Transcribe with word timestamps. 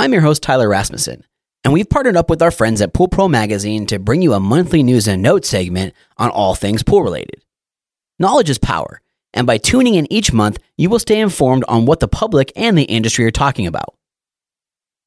I'm 0.00 0.12
your 0.12 0.22
host, 0.22 0.44
Tyler 0.44 0.68
Rasmussen, 0.68 1.24
and 1.64 1.72
we've 1.72 1.90
partnered 1.90 2.16
up 2.16 2.30
with 2.30 2.40
our 2.40 2.52
friends 2.52 2.80
at 2.80 2.94
Pool 2.94 3.08
Pro 3.08 3.26
Magazine 3.26 3.84
to 3.86 3.98
bring 3.98 4.22
you 4.22 4.32
a 4.32 4.38
monthly 4.38 4.84
news 4.84 5.08
and 5.08 5.20
notes 5.20 5.48
segment 5.48 5.92
on 6.16 6.30
all 6.30 6.54
things 6.54 6.84
pool 6.84 7.02
related. 7.02 7.42
Knowledge 8.20 8.48
is 8.48 8.58
power, 8.58 9.00
and 9.34 9.44
by 9.44 9.58
tuning 9.58 9.96
in 9.96 10.10
each 10.12 10.32
month, 10.32 10.60
you 10.76 10.88
will 10.88 11.00
stay 11.00 11.18
informed 11.18 11.64
on 11.66 11.84
what 11.84 11.98
the 11.98 12.06
public 12.06 12.52
and 12.54 12.78
the 12.78 12.84
industry 12.84 13.24
are 13.24 13.32
talking 13.32 13.66
about. 13.66 13.96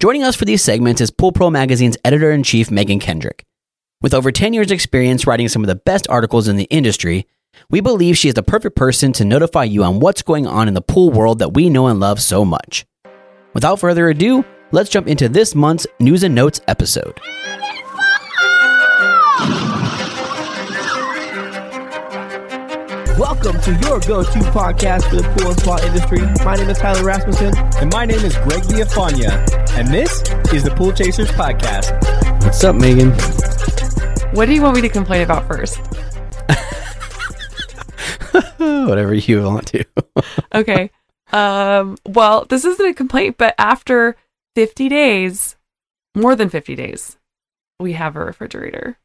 Joining 0.02 0.24
us 0.24 0.36
for 0.36 0.44
these 0.44 0.62
segments 0.62 0.99
is 0.99 1.10
Pool 1.10 1.31
Pro 1.31 1.49
Magazine's 1.49 1.97
editor 2.03 2.33
in 2.33 2.44
chief, 2.44 2.69
Megan 2.69 2.99
Kendrick. 2.99 3.46
With 4.01 4.13
over 4.13 4.29
10 4.29 4.51
years' 4.51 4.71
experience 4.71 5.26
writing 5.26 5.47
some 5.47 5.63
of 5.63 5.67
the 5.67 5.76
best 5.76 6.05
articles 6.10 6.49
in 6.49 6.58
the 6.58 6.65
industry, 6.65 7.28
we 7.69 7.79
believe 7.79 8.17
she 8.17 8.28
is 8.28 8.33
the 8.33 8.44
perfect 8.44 8.76
person 8.76 9.13
to 9.13 9.23
notify 9.23 9.63
you 9.63 9.85
on 9.85 10.01
what's 10.01 10.21
going 10.21 10.47
on 10.47 10.67
in 10.67 10.73
the 10.73 10.81
pool 10.81 11.12
world 11.12 11.39
that 11.39 11.53
we 11.53 11.69
know 11.69 11.87
and 11.87 12.01
love 12.01 12.21
so 12.21 12.44
much. 12.44 12.85
Without 13.53 13.79
further 13.79 14.10
ado, 14.10 14.44
let's 14.72 14.90
jump 14.90 15.08
into 15.08 15.28
this 15.28 15.53
month's 15.53 15.85
News 15.99 16.23
and 16.23 16.34
Notes 16.34 16.62
episode. 16.68 17.20
Welcome 23.18 23.60
to 23.62 23.72
your 23.84 23.99
go-to 23.99 24.40
podcast 24.52 25.10
for 25.10 25.18
the 25.18 25.23
pool 25.38 25.52
and 25.52 25.60
spa 25.60 25.77
industry. 25.86 26.20
My 26.46 26.55
name 26.55 26.70
is 26.70 26.77
Tyler 26.77 27.04
Rasmussen. 27.04 27.54
And 27.77 27.91
my 27.91 28.05
name 28.05 28.20
is 28.20 28.36
Greg 28.38 28.62
Viafania, 28.63 29.32
and 29.77 29.88
this 29.90 30.22
is 30.54 30.63
the 30.63 30.72
Pool 30.72 30.91
Chasers 30.91 31.30
Podcast. 31.32 31.91
What's 32.44 32.63
up, 32.63 32.76
Megan? 32.76 33.12
What 34.34 34.46
do 34.46 34.54
you 34.54 34.62
want 34.62 34.76
me 34.76 34.82
to 34.82 34.90
complain 34.90 35.22
about 35.22 35.48
first? 35.48 35.77
Whatever 38.58 39.13
you 39.13 39.44
want 39.44 39.68
to. 39.68 39.85
Okay. 40.55 40.90
um, 41.34 41.98
well, 42.05 42.46
this 42.46 42.66
isn't 42.66 42.85
a 42.85 42.94
complaint, 42.94 43.38
but 43.38 43.54
after 43.58 44.16
50 44.55 44.90
days, 44.90 45.55
more 46.16 46.36
than 46.36 46.50
50 46.50 46.76
days, 46.76 47.18
we 47.80 47.94
have 47.94 48.16
a 48.16 48.23
refrigerator. 48.26 48.98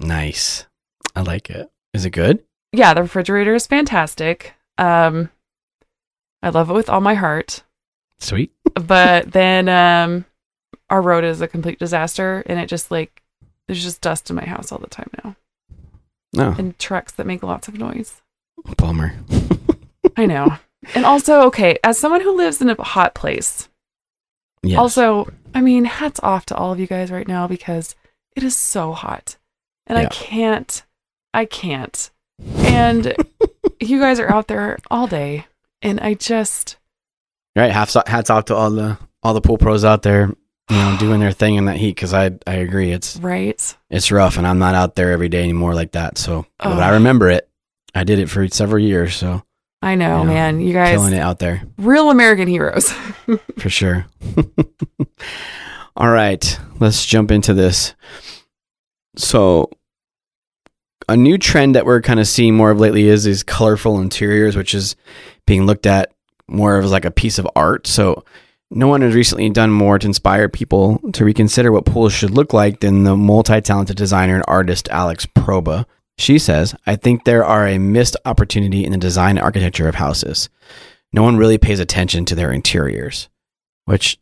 nice. 0.00 0.66
I 1.14 1.22
like 1.22 1.48
it. 1.48 1.70
Is 1.94 2.04
it 2.04 2.10
good? 2.10 2.44
Yeah, 2.72 2.92
the 2.92 3.00
refrigerator 3.02 3.54
is 3.54 3.66
fantastic. 3.66 4.52
Um, 4.76 5.30
I 6.42 6.50
love 6.50 6.68
it 6.68 6.74
with 6.74 6.90
all 6.90 7.00
my 7.00 7.14
heart. 7.14 7.62
Sweet. 8.18 8.52
But 8.74 9.32
then 9.32 9.68
um, 9.70 10.26
our 10.90 11.00
road 11.00 11.24
is 11.24 11.40
a 11.40 11.48
complete 11.48 11.78
disaster, 11.78 12.42
and 12.46 12.58
it 12.60 12.66
just 12.68 12.90
like 12.90 13.22
there's 13.66 13.82
just 13.82 14.02
dust 14.02 14.28
in 14.28 14.36
my 14.36 14.44
house 14.44 14.70
all 14.72 14.78
the 14.78 14.88
time 14.88 15.08
now, 15.24 15.36
No, 16.34 16.54
and 16.58 16.78
trucks 16.78 17.12
that 17.12 17.26
make 17.26 17.42
lots 17.42 17.66
of 17.66 17.78
noise. 17.78 18.20
bummer. 18.76 19.14
I 20.18 20.26
know. 20.26 20.58
And 20.94 21.06
also, 21.06 21.40
okay, 21.46 21.78
as 21.82 21.98
someone 21.98 22.20
who 22.20 22.36
lives 22.36 22.60
in 22.60 22.68
a 22.68 22.82
hot 22.82 23.14
place, 23.14 23.68
Yes. 24.66 24.78
Also, 24.78 25.28
I 25.54 25.60
mean, 25.60 25.84
hats 25.84 26.20
off 26.22 26.46
to 26.46 26.56
all 26.56 26.72
of 26.72 26.80
you 26.80 26.86
guys 26.86 27.10
right 27.10 27.26
now 27.26 27.46
because 27.46 27.94
it 28.34 28.42
is 28.42 28.56
so 28.56 28.92
hot. 28.92 29.36
And 29.86 29.98
I 29.98 30.06
can't, 30.06 30.84
I 31.32 31.44
can't. 31.44 32.10
And 32.56 33.14
you 33.80 34.00
guys 34.00 34.18
are 34.20 34.30
out 34.30 34.48
there 34.48 34.78
all 34.90 35.06
day. 35.06 35.46
And 35.82 36.00
I 36.00 36.14
just, 36.14 36.76
right. 37.54 37.70
Hats 37.70 37.96
hats 38.06 38.30
off 38.30 38.46
to 38.46 38.54
all 38.54 38.70
the 38.70 38.98
all 39.22 39.34
the 39.34 39.40
pool 39.40 39.58
pros 39.58 39.84
out 39.84 40.02
there, 40.02 40.28
you 40.70 40.76
know, 40.76 40.96
doing 40.98 41.20
their 41.20 41.32
thing 41.32 41.54
in 41.54 41.66
that 41.66 41.76
heat. 41.76 41.94
Because 41.94 42.12
I 42.12 42.32
I 42.46 42.54
agree, 42.54 42.90
it's 42.90 43.16
right? 43.18 43.76
it's 43.90 44.10
rough, 44.10 44.38
and 44.38 44.46
I'm 44.46 44.58
not 44.58 44.74
out 44.74 44.96
there 44.96 45.12
every 45.12 45.28
day 45.28 45.42
anymore 45.42 45.74
like 45.74 45.92
that. 45.92 46.18
So, 46.18 46.46
but 46.58 46.82
I 46.82 46.94
remember 46.94 47.30
it. 47.30 47.48
I 47.94 48.04
did 48.04 48.18
it 48.18 48.28
for 48.28 48.46
several 48.48 48.82
years, 48.82 49.14
so 49.14 49.42
I 49.82 49.94
know, 49.94 50.18
Yeah. 50.22 50.24
man. 50.24 50.60
You 50.60 50.72
guys, 50.72 50.92
killing 50.96 51.12
it 51.12 51.18
out 51.20 51.38
there 51.38 51.62
real 51.78 52.10
American 52.10 52.48
heroes. 52.48 52.90
for 53.58 53.68
sure. 53.70 54.06
All 55.96 56.10
right, 56.10 56.58
let's 56.78 57.06
jump 57.06 57.30
into 57.30 57.54
this. 57.54 57.94
So, 59.16 59.70
a 61.08 61.16
new 61.16 61.38
trend 61.38 61.74
that 61.74 61.86
we're 61.86 62.02
kind 62.02 62.20
of 62.20 62.26
seeing 62.26 62.54
more 62.54 62.70
of 62.70 62.80
lately 62.80 63.08
is 63.08 63.24
these 63.24 63.42
colorful 63.42 64.00
interiors, 64.00 64.56
which 64.56 64.74
is 64.74 64.96
being 65.46 65.64
looked 65.66 65.86
at 65.86 66.12
more 66.48 66.78
of 66.78 66.86
like 66.86 67.04
a 67.04 67.10
piece 67.10 67.38
of 67.38 67.48
art. 67.56 67.86
So, 67.86 68.24
no 68.70 68.88
one 68.88 69.00
has 69.02 69.14
recently 69.14 69.48
done 69.48 69.70
more 69.70 69.98
to 69.98 70.06
inspire 70.06 70.48
people 70.48 70.98
to 71.12 71.24
reconsider 71.24 71.70
what 71.70 71.86
pools 71.86 72.12
should 72.12 72.32
look 72.32 72.52
like 72.52 72.80
than 72.80 73.04
the 73.04 73.16
multi 73.16 73.60
talented 73.60 73.96
designer 73.96 74.34
and 74.34 74.44
artist 74.48 74.88
Alex 74.90 75.24
Proba. 75.24 75.86
She 76.18 76.38
says, 76.38 76.74
I 76.86 76.96
think 76.96 77.24
there 77.24 77.44
are 77.44 77.66
a 77.66 77.78
missed 77.78 78.16
opportunity 78.24 78.84
in 78.84 78.92
the 78.92 78.98
design 78.98 79.36
and 79.36 79.44
architecture 79.44 79.88
of 79.88 79.94
houses. 79.96 80.48
No 81.12 81.22
one 81.22 81.36
really 81.36 81.58
pays 81.58 81.78
attention 81.78 82.24
to 82.26 82.34
their 82.34 82.50
interiors, 82.52 83.28
which 83.84 84.18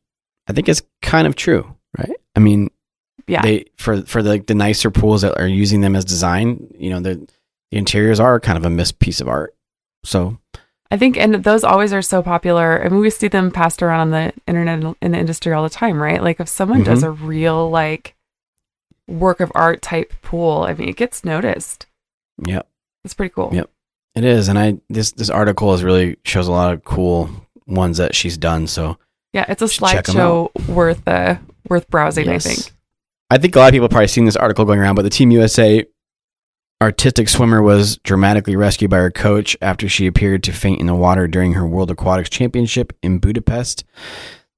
I 0.48 0.52
think 0.52 0.68
is 0.68 0.82
kind 1.02 1.26
of 1.26 1.36
true, 1.36 1.74
right? 1.96 2.16
I 2.34 2.40
mean, 2.40 2.70
yeah. 3.26 3.42
they 3.42 3.66
for 3.76 4.02
for 4.02 4.22
the 4.22 4.38
the 4.38 4.54
nicer 4.54 4.90
pools 4.90 5.22
that 5.22 5.38
are 5.40 5.46
using 5.46 5.80
them 5.80 5.96
as 5.96 6.04
design, 6.04 6.68
you 6.76 6.90
know, 6.90 7.00
the 7.00 7.14
the 7.70 7.78
interiors 7.78 8.20
are 8.20 8.40
kind 8.40 8.58
of 8.58 8.64
a 8.64 8.70
missed 8.70 8.98
piece 8.98 9.20
of 9.20 9.28
art. 9.28 9.54
So 10.04 10.38
I 10.90 10.96
think, 10.96 11.16
and 11.16 11.42
those 11.42 11.64
always 11.64 11.92
are 11.92 12.02
so 12.02 12.22
popular. 12.22 12.84
I 12.84 12.88
mean, 12.88 13.00
we 13.00 13.10
see 13.10 13.28
them 13.28 13.50
passed 13.50 13.82
around 13.82 14.00
on 14.00 14.10
the 14.10 14.32
internet 14.46 14.96
in 15.00 15.12
the 15.12 15.18
industry 15.18 15.52
all 15.52 15.62
the 15.62 15.70
time, 15.70 16.00
right? 16.00 16.22
Like 16.22 16.40
if 16.40 16.48
someone 16.48 16.82
does 16.82 17.02
Mm-hmm. 17.02 17.24
a 17.24 17.26
real 17.26 17.70
like 17.70 18.14
work 19.08 19.40
of 19.40 19.50
art 19.54 19.82
type 19.82 20.12
pool, 20.22 20.62
I 20.62 20.74
mean, 20.74 20.88
it 20.88 20.96
gets 20.96 21.24
noticed. 21.24 21.86
yeah, 22.46 22.62
It's 23.04 23.14
pretty 23.14 23.32
cool. 23.34 23.50
Yep. 23.52 23.70
it 24.14 24.24
is. 24.24 24.48
And 24.48 24.58
I 24.58 24.78
this 24.88 25.12
this 25.12 25.30
article 25.30 25.74
is 25.74 25.82
really 25.84 26.16
shows 26.24 26.48
a 26.48 26.52
lot 26.52 26.72
of 26.74 26.84
cool 26.84 27.28
ones 27.66 27.98
that 27.98 28.14
she's 28.14 28.36
done. 28.38 28.66
So 28.66 28.98
Yeah, 29.32 29.44
it's 29.48 29.62
a 29.62 29.68
Should 29.68 29.84
check 29.88 30.08
'em 30.08 30.14
slideshow 30.16 30.68
worth 30.68 31.06
uh, 31.08 31.36
worth 31.68 31.88
browsing. 31.90 32.26
yes. 32.26 32.46
I 32.46 32.48
think. 32.54 32.72
I 33.30 33.38
think 33.38 33.56
a 33.56 33.58
lot 33.58 33.66
of 33.68 33.72
people 33.72 33.84
have 33.86 33.90
probably 33.90 34.08
seen 34.08 34.26
this 34.26 34.36
article 34.36 34.64
going 34.64 34.78
around, 34.80 34.94
but 34.96 35.02
the 35.02 35.10
Team 35.10 35.30
USA 35.32 35.84
artistic 36.82 37.28
swimmer 37.28 37.62
was 37.62 37.96
dramatically 37.98 38.54
rescued 38.56 38.90
by 38.90 38.98
her 38.98 39.10
coach 39.10 39.56
after 39.62 39.88
she 39.88 40.06
appeared 40.06 40.42
to 40.44 40.52
faint 40.52 40.80
in 40.80 40.86
the 40.86 40.94
water 40.94 41.26
during 41.26 41.54
her 41.54 41.66
World 41.66 41.90
Aquatics 41.90 42.28
Championship 42.28 42.92
in 43.02 43.18
Budapest. 43.18 43.84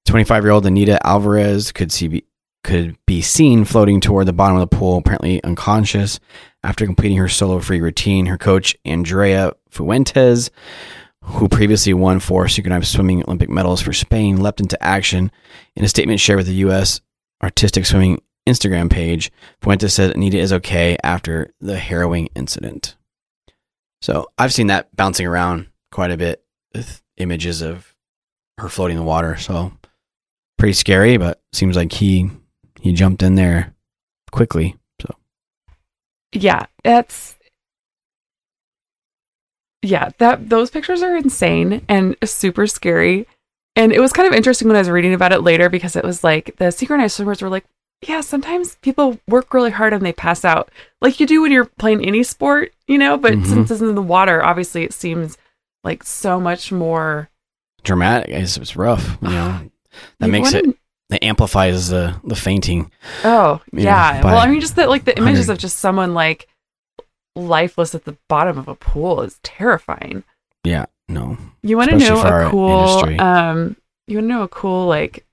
25 0.05 0.43
year 0.43 0.51
old 0.51 0.65
Anita 0.65 1.05
Alvarez 1.05 1.71
could 1.71 1.91
see 1.91 2.23
could 2.63 2.97
be 3.05 3.21
seen 3.21 3.65
floating 3.65 4.01
toward 4.01 4.25
the 4.25 4.33
bottom 4.33 4.57
of 4.57 4.69
the 4.69 4.75
pool, 4.75 4.97
apparently 4.97 5.43
unconscious. 5.43 6.19
After 6.63 6.85
completing 6.85 7.17
her 7.17 7.29
solo 7.29 7.59
free 7.59 7.79
routine, 7.79 8.25
her 8.25 8.37
coach 8.37 8.75
Andrea 8.83 9.53
Fuentes, 9.69 10.49
who 11.23 11.47
previously 11.47 11.93
won 11.93 12.19
four 12.19 12.47
synchronized 12.47 12.87
swimming 12.87 13.23
Olympic 13.23 13.49
medals 13.49 13.81
for 13.81 13.93
Spain, 13.93 14.37
leapt 14.37 14.59
into 14.59 14.81
action. 14.83 15.31
In 15.75 15.83
a 15.85 15.87
statement 15.87 16.19
shared 16.19 16.37
with 16.37 16.47
the 16.47 16.55
U.S. 16.55 17.01
Artistic 17.41 17.85
Swimming 17.85 18.21
Instagram 18.47 18.89
page, 18.89 19.31
Fuentes 19.61 19.93
said 19.93 20.15
Anita 20.15 20.37
is 20.37 20.53
okay 20.53 20.97
after 21.03 21.53
the 21.59 21.77
harrowing 21.77 22.29
incident. 22.35 22.95
So 24.01 24.27
I've 24.37 24.53
seen 24.53 24.67
that 24.67 24.95
bouncing 24.95 25.25
around 25.27 25.67
quite 25.91 26.11
a 26.11 26.17
bit 26.17 26.43
with 26.73 27.01
images 27.17 27.61
of 27.61 27.95
her 28.57 28.69
floating 28.69 28.97
in 28.97 29.03
the 29.03 29.07
water. 29.07 29.37
So 29.37 29.73
pretty 30.57 30.73
scary, 30.73 31.17
but 31.17 31.41
seems 31.53 31.75
like 31.75 31.91
he 31.91 32.29
he 32.87 32.93
jumped 32.93 33.21
in 33.23 33.35
there 33.35 33.73
quickly. 34.31 34.75
So 35.01 35.13
Yeah, 36.33 36.65
that's. 36.83 37.35
Yeah, 39.83 40.09
that 40.17 40.49
those 40.49 40.69
pictures 40.71 41.01
are 41.03 41.15
insane 41.15 41.85
and 41.87 42.15
super 42.23 42.67
scary. 42.67 43.27
And 43.75 43.93
it 43.93 43.99
was 43.99 44.11
kind 44.11 44.27
of 44.27 44.33
interesting 44.33 44.67
when 44.67 44.75
I 44.75 44.79
was 44.79 44.89
reading 44.89 45.13
about 45.13 45.31
it 45.33 45.41
later 45.41 45.69
because 45.69 45.95
it 45.95 46.03
was 46.03 46.23
like 46.23 46.55
the 46.57 46.71
synchronized 46.71 47.15
swimmers 47.15 47.41
were 47.41 47.49
like, 47.49 47.63
yeah, 48.07 48.21
sometimes 48.21 48.75
people 48.81 49.19
work 49.27 49.53
really 49.53 49.69
hard 49.71 49.93
and 49.93 50.03
they 50.05 50.13
pass 50.13 50.43
out, 50.43 50.71
like 51.01 51.19
you 51.19 51.27
do 51.27 51.41
when 51.41 51.51
you're 51.51 51.65
playing 51.65 52.03
any 52.05 52.23
sport, 52.23 52.73
you 52.87 52.97
know. 52.97 53.17
But 53.17 53.33
Mhm. 53.33 53.45
since 53.45 53.71
it's 53.71 53.81
in 53.81 53.93
the 53.95 54.01
water, 54.01 54.43
obviously 54.43 54.83
it 54.83 54.93
seems 54.93 55.37
like 55.83 56.03
so 56.03 56.39
much 56.39 56.71
more. 56.71 57.29
dramatic. 57.83 58.29
It's, 58.29 58.57
it's 58.57 58.75
rough. 58.75 59.17
You 59.21 59.29
know 59.29 59.71
that 60.19 60.25
You 60.25 60.31
makes 60.31 60.53
wanna- 60.53 60.69
It 60.69 60.77
amplifies 61.23 61.89
the 61.89 62.19
the 62.23 62.35
fainting. 62.35 62.91
Oh 63.23 63.61
you 63.71 63.79
know, 63.79 63.83
yeah. 63.85 64.23
well, 64.23 64.37
I 64.37 64.47
mean, 64.47 64.59
just 64.61 64.75
that 64.75 64.89
like 64.89 65.05
the 65.05 65.17
images 65.17 65.47
100. 65.47 65.51
of 65.53 65.57
just 65.59 65.77
someone 65.79 66.13
like 66.13 66.47
lifeless 67.35 67.93
at 67.95 68.05
the 68.05 68.17
bottom 68.27 68.57
of 68.57 68.67
a 68.67 68.75
pool 68.75 69.21
is 69.21 69.39
terrifying. 69.43 70.23
Yeah. 70.63 70.85
No. 71.07 71.37
You 71.63 71.77
want 71.77 71.91
to 71.91 71.97
know 71.97 72.21
a 72.21 72.49
cool 72.49 72.79
industry. 72.79 73.19
um 73.19 73.77
you 74.07 74.17
want 74.17 74.25
to 74.25 74.27
know 74.27 74.43
a 74.43 74.47
cool 74.49 74.87
like 74.87 75.25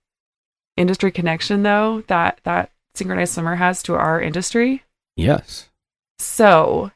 industry 0.76 1.10
connection 1.10 1.62
though 1.62 2.02
that 2.08 2.40
that 2.44 2.70
synchronized 2.94 3.34
swimmer 3.34 3.56
has 3.56 3.82
to 3.84 3.94
our 3.94 4.20
industry? 4.20 4.82
Yes. 5.16 5.68
So, 6.20 6.92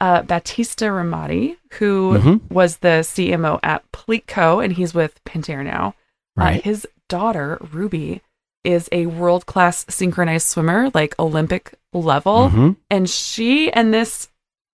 uh 0.00 0.22
Batista 0.22 0.86
Ramadi, 0.88 1.56
who 1.74 2.18
Mhm. 2.18 2.50
was 2.50 2.78
the 2.78 3.02
CMO 3.02 3.58
at 3.62 3.90
Pleatco 3.92 4.62
and 4.62 4.74
he's 4.74 4.92
with 4.92 5.22
Pentair 5.24 5.64
now. 5.64 5.94
Uh, 6.38 6.42
Right. 6.44 6.62
his 6.64 6.86
daughter, 7.10 7.58
Ruby, 7.72 8.22
is 8.64 8.88
a 8.92 9.04
world-class 9.06 9.84
synchronized 9.90 10.46
swimmer, 10.48 10.90
like 10.94 11.14
Olympic 11.18 11.74
level, 11.92 12.48
Mhm. 12.50 12.76
and 12.90 13.08
she 13.10 13.70
and 13.72 13.92
this 13.92 14.30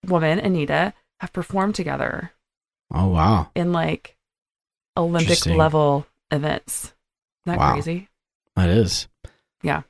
woman, 0.06 0.38
Anita, 0.38 0.92
have 1.20 1.32
performed 1.32 1.74
together 1.74 2.30
Oh 2.94 3.08
wow. 3.08 3.50
in 3.56 3.72
like 3.72 4.16
Olympic 4.96 5.44
level 5.46 6.06
events. 6.30 6.92
Isn't 7.44 7.56
that 7.56 7.58
Wow. 7.58 7.72
crazy? 7.72 8.08
That 8.54 8.68
is. 8.68 9.08
Yeah. 9.62 9.82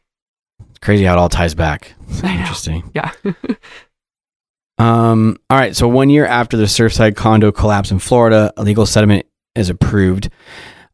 It's 0.70 0.78
crazy 0.80 1.04
how 1.04 1.14
it 1.14 1.18
all 1.18 1.28
ties 1.28 1.54
back. 1.54 1.94
So 2.12 2.26
I 2.26 2.34
know. 2.34 2.40
interesting. 2.40 2.90
Yeah. 2.94 3.10
Um, 4.78 5.38
all 5.48 5.56
right. 5.58 5.74
So 5.74 5.88
one 5.88 6.10
year 6.10 6.26
after 6.26 6.56
the 6.56 6.64
Surfside 6.64 7.16
condo 7.16 7.50
collapse 7.50 7.90
in 7.90 7.98
Florida, 7.98 8.52
a 8.58 8.62
legal 8.62 8.84
settlement 8.84 9.24
is 9.54 9.70
approved. 9.70 10.28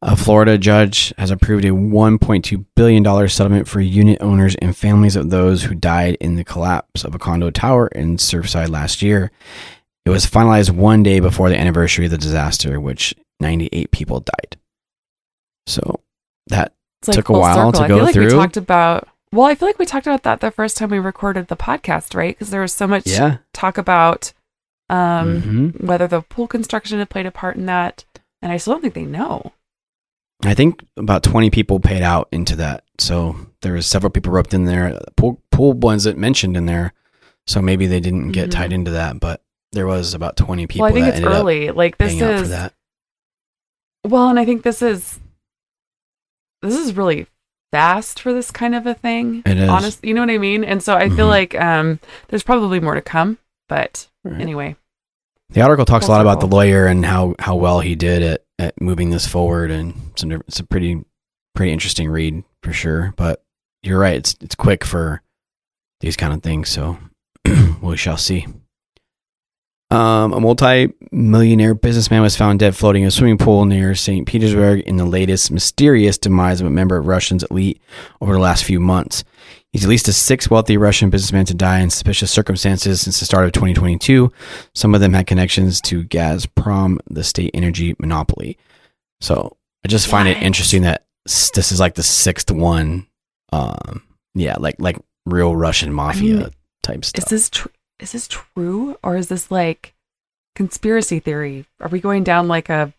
A 0.05 0.17
Florida 0.17 0.59
judge 0.59 1.15
has 1.17 1.31
approved 1.31 1.65
a 1.65 1.69
$1.2 1.69 2.65
billion 2.75 3.29
settlement 3.29 3.69
for 3.69 3.81
unit 3.81 4.19
owners 4.21 4.57
and 4.57 4.77
families 4.77 5.15
of 5.15 5.31
those 5.31 5.63
who 5.63 5.75
died 5.77 6.17
in 6.21 6.35
the 6.35 6.43
collapse 6.45 7.05
of 7.05 7.15
a 7.15 7.19
condo 7.21 7.51
tower 7.51 7.87
in 7.89 8.17
Surfside 8.17 8.69
last 8.69 9.01
year. 9.01 9.31
It 10.05 10.11
was 10.11 10.27
finalized 10.27 10.71
one 10.71 11.05
day 11.05 11.21
before 11.21 11.49
the 11.51 11.57
anniversary 11.59 12.07
of 12.07 12.11
the 12.11 12.19
disaster, 12.19 12.81
which 12.81 13.15
98 13.39 13.93
people 13.93 14.19
died. 14.21 14.57
So 15.69 16.01
that 16.49 16.73
like 17.07 17.15
Took 17.15 17.29
a 17.29 17.33
while 17.39 17.71
to 17.71 17.83
I 17.83 17.89
go 17.89 17.97
feel 17.99 18.05
like 18.07 18.15
through. 18.15 18.25
We 18.27 18.31
talked 18.33 18.57
about. 18.57 19.09
Well, 19.33 19.47
I 19.47 19.55
feel 19.55 19.69
like 19.69 19.79
we 19.79 19.87
talked 19.87 20.07
about 20.09 20.25
that 20.25 20.41
the 20.41 20.51
first 20.51 20.77
time 20.77 20.91
we 20.91 20.99
recorded 20.99 21.47
the 21.47 21.57
podcast, 21.57 22.17
right? 22.17 22.35
Because 22.37 22.51
there 22.51 22.61
was 22.61 22.73
so 22.73 22.87
much 22.89 23.07
yeah, 23.07 23.39
talk 23.55 23.79
about 23.79 24.33
um, 24.91 25.41
Mhm. 25.43 25.85
whether 25.85 26.07
the 26.09 26.21
pool 26.23 26.47
construction 26.49 26.99
had 26.99 27.09
played 27.09 27.25
a 27.27 27.31
part 27.31 27.57
in 27.57 27.67
that, 27.67 28.05
and 28.43 28.51
I 28.53 28.57
still 28.57 28.75
don't 28.75 28.83
think 28.83 28.95
they 28.95 29.05
know. 29.05 29.53
I 30.45 30.55
think 30.55 30.85
about 30.97 31.23
20 31.23 31.51
people 31.51 31.79
paid 31.81 32.03
out 32.03 32.29
into 32.33 32.57
that. 32.57 32.85
So 32.99 33.37
there 33.63 33.75
was 33.75 33.87
several 33.87 34.11
people 34.11 34.33
roped 34.33 34.53
in 34.55 34.65
there. 34.65 34.99
Pool, 35.17 35.41
pool 35.51 35.73
ones 35.73 36.05
that 36.05 36.17
mentioned 36.19 36.57
in 36.57 36.67
there. 36.67 36.93
So 37.47 37.61
maybe 37.63 37.87
they 37.87 38.01
didn't 38.01 38.33
get 38.33 38.49
Mhm. 38.49 38.53
tied 38.53 38.73
into 38.73 38.91
that, 38.93 39.19
but 39.21 39.43
there 39.73 39.87
was 39.87 40.15
about 40.15 40.37
20 40.37 40.67
people 40.67 40.83
well, 40.85 40.91
I 40.91 40.95
think 40.95 41.07
that 41.07 41.17
it's 41.19 41.27
early. 41.27 41.71
Like 41.71 41.99
this 41.99 42.13
paying 42.13 42.23
out 42.23 42.39
for 42.39 42.43
is 42.45 42.51
that. 42.51 42.75
well, 44.07 44.29
and 44.29 44.39
I 44.39 44.45
think 44.45 44.63
this 44.63 44.83
is 44.83 45.19
this 46.63 46.77
is 46.77 46.97
really 46.97 47.27
fast 47.73 48.21
for 48.21 48.33
this 48.33 48.51
kind 48.53 48.75
of 48.75 48.87
a 48.87 48.95
thing. 48.95 49.43
It 49.45 49.59
is. 49.59 49.69
Honest, 49.69 50.05
you 50.05 50.15
know 50.15 50.21
what 50.21 50.31
I 50.31 50.39
mean? 50.39 50.63
And 50.63 50.83
so 50.83 50.95
I 50.95 51.09
feel 51.09 51.27
Mhm. 51.27 51.31
like 51.31 51.55
um, 51.61 52.01
there's 52.29 52.43
probably 52.45 52.79
more 52.81 52.95
to 52.95 53.01
come. 53.03 53.39
But 53.69 54.09
Right. 54.25 54.41
anyway, 54.41 54.77
The 55.53 55.61
article 55.61 55.85
talks 55.85 56.07
a 56.07 56.11
lot 56.11 56.23
about 56.23 56.41
the 56.41 56.47
lawyer 56.47 56.87
and 56.87 57.05
how, 57.05 57.35
how 57.39 57.57
well 57.57 57.81
he 57.81 57.95
did 57.95 58.23
at, 58.23 58.45
at 58.59 58.81
moving 58.81 59.11
this 59.11 59.27
forward, 59.27 59.71
and 59.71 59.95
some 60.17 60.33
it's 60.33 60.61
a 60.61 60.65
pretty 60.65 61.05
pretty 61.55 61.73
interesting 61.73 62.09
read 62.09 62.43
for 62.63 62.73
sure. 62.73 63.13
But 63.17 63.45
you're 63.83 63.99
right; 63.99 64.17
it's 64.17 64.35
it's 64.41 64.55
quick 64.55 64.83
for 64.83 65.21
these 66.01 66.17
kind 66.17 66.33
of 66.33 66.43
things, 66.43 66.71
so 66.71 66.97
we 67.83 67.97
shall 67.99 68.17
see. 68.17 68.47
Um, 69.91 70.33
a 70.33 70.41
multi-millionaire 70.41 71.75
businessman 71.75 72.23
was 72.23 72.35
found 72.35 72.61
dead 72.61 72.75
floating 72.75 73.03
in 73.03 73.09
a 73.09 73.11
swimming 73.11 73.37
pool 73.37 73.67
near 73.67 73.95
St. 73.95 74.27
Petersburg 74.27 74.81
in 74.81 74.97
the 74.97 75.05
latest 75.05 75.51
mysterious 75.51 76.17
demise 76.17 76.63
of 76.63 76.67
a 76.67 76.71
member 76.71 76.97
of 76.97 77.07
Russia's 77.07 77.45
elite 77.51 77.79
over 78.23 78.33
the 78.33 78.39
last 78.39 78.65
few 78.65 78.81
months. 78.81 79.23
He's 79.73 79.85
at 79.85 79.89
least 79.89 80.07
the 80.07 80.13
sixth 80.13 80.51
wealthy 80.51 80.77
Russian 80.77 81.09
businessman 81.09 81.47
to 81.47 81.55
die 81.55 81.81
in 81.81 81.89
suspicious 81.89 82.31
circumstances 82.31 83.01
since 83.01 83.19
the 83.19 83.25
start 83.25 83.47
of 83.47 83.53
2022. 83.53 84.31
Some 84.75 84.95
of 84.95 85.01
them 85.01 85.15
had 85.15 85.27
connections 85.27 85.81
to 85.83 86.05
Gazprom, 86.05 86.99
the 87.09 87.25
state 87.25 87.53
energy 87.55 87.97
monopoly. 87.99 88.59
So 89.23 89.57
I 89.83 89.89
just 89.89 90.09
find 90.09 90.29
it 90.29 90.43
interesting 90.43 90.83
that 90.83 91.07
this 91.25 91.73
is 91.73 91.81
like 91.81 91.95
the 91.95 92.03
sixth 92.03 92.51
one. 92.51 93.07
Um, 93.51 94.03
yeah, 94.35 94.57
like 94.59 94.77
like 94.79 94.99
real 95.25 95.57
Russian 95.57 95.93
mafia 95.93 96.35
mean, 96.35 96.51
type 96.83 97.05
stuff. 97.05 97.25
is 97.25 97.31
this 97.31 97.51
tr- 97.51 97.69
is 97.99 98.13
this 98.13 98.29
true 98.29 98.97
or 99.03 99.17
is 99.17 99.29
this 99.29 99.51
like 99.51 99.95
conspiracy 100.55 101.19
theory? 101.19 101.65
Are 101.81 101.89
we 101.89 102.01
going 102.01 102.25
down 102.25 102.47
like 102.47 102.69
a 102.69 102.93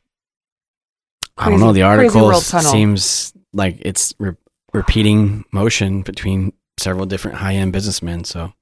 I 1.37 1.49
don't 1.49 1.59
know. 1.59 1.73
The 1.73 1.81
article 1.83 2.33
seems 2.33 3.33
like 3.53 3.77
it's 3.79 4.13
re- 4.19 4.35
repeating 4.73 5.45
motion 5.51 6.01
between 6.01 6.53
several 6.83 7.05
different 7.05 7.37
high 7.37 7.55
end 7.55 7.71
businessmen. 7.73 8.23
So, 8.25 8.53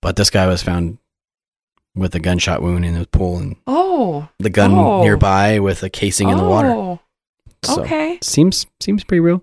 but 0.00 0.16
this 0.16 0.30
guy 0.30 0.46
was 0.46 0.62
found 0.62 0.98
with 1.94 2.14
a 2.14 2.20
gunshot 2.20 2.62
wound 2.62 2.84
in 2.86 2.94
his 2.94 3.06
pool 3.08 3.36
and 3.38 3.56
oh 3.66 4.28
the 4.38 4.48
gun 4.50 4.72
Oh. 4.72 5.02
nearby 5.02 5.58
with 5.58 5.82
a 5.82 5.90
casing 5.90 6.30
in 6.30 6.38
the 6.38 6.44
water. 6.44 6.68
oh, 6.70 7.00
So 7.64 7.82
Okay, 7.82 8.18
seems 8.22 8.66
seems 8.80 9.04
pretty 9.04 9.20
real. 9.20 9.42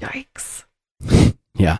yikes! 0.00 0.64
Yeah. 1.56 1.76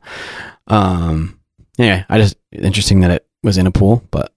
Um. 0.69 1.41
Yeah. 1.79 2.05
I 2.09 2.19
just 2.19 2.37
interesting 2.53 3.01
that 3.01 3.11
it 3.11 3.27
was 3.43 3.59
in 3.59 3.67
a 3.67 3.73
pool, 3.73 4.05
but 4.13 4.33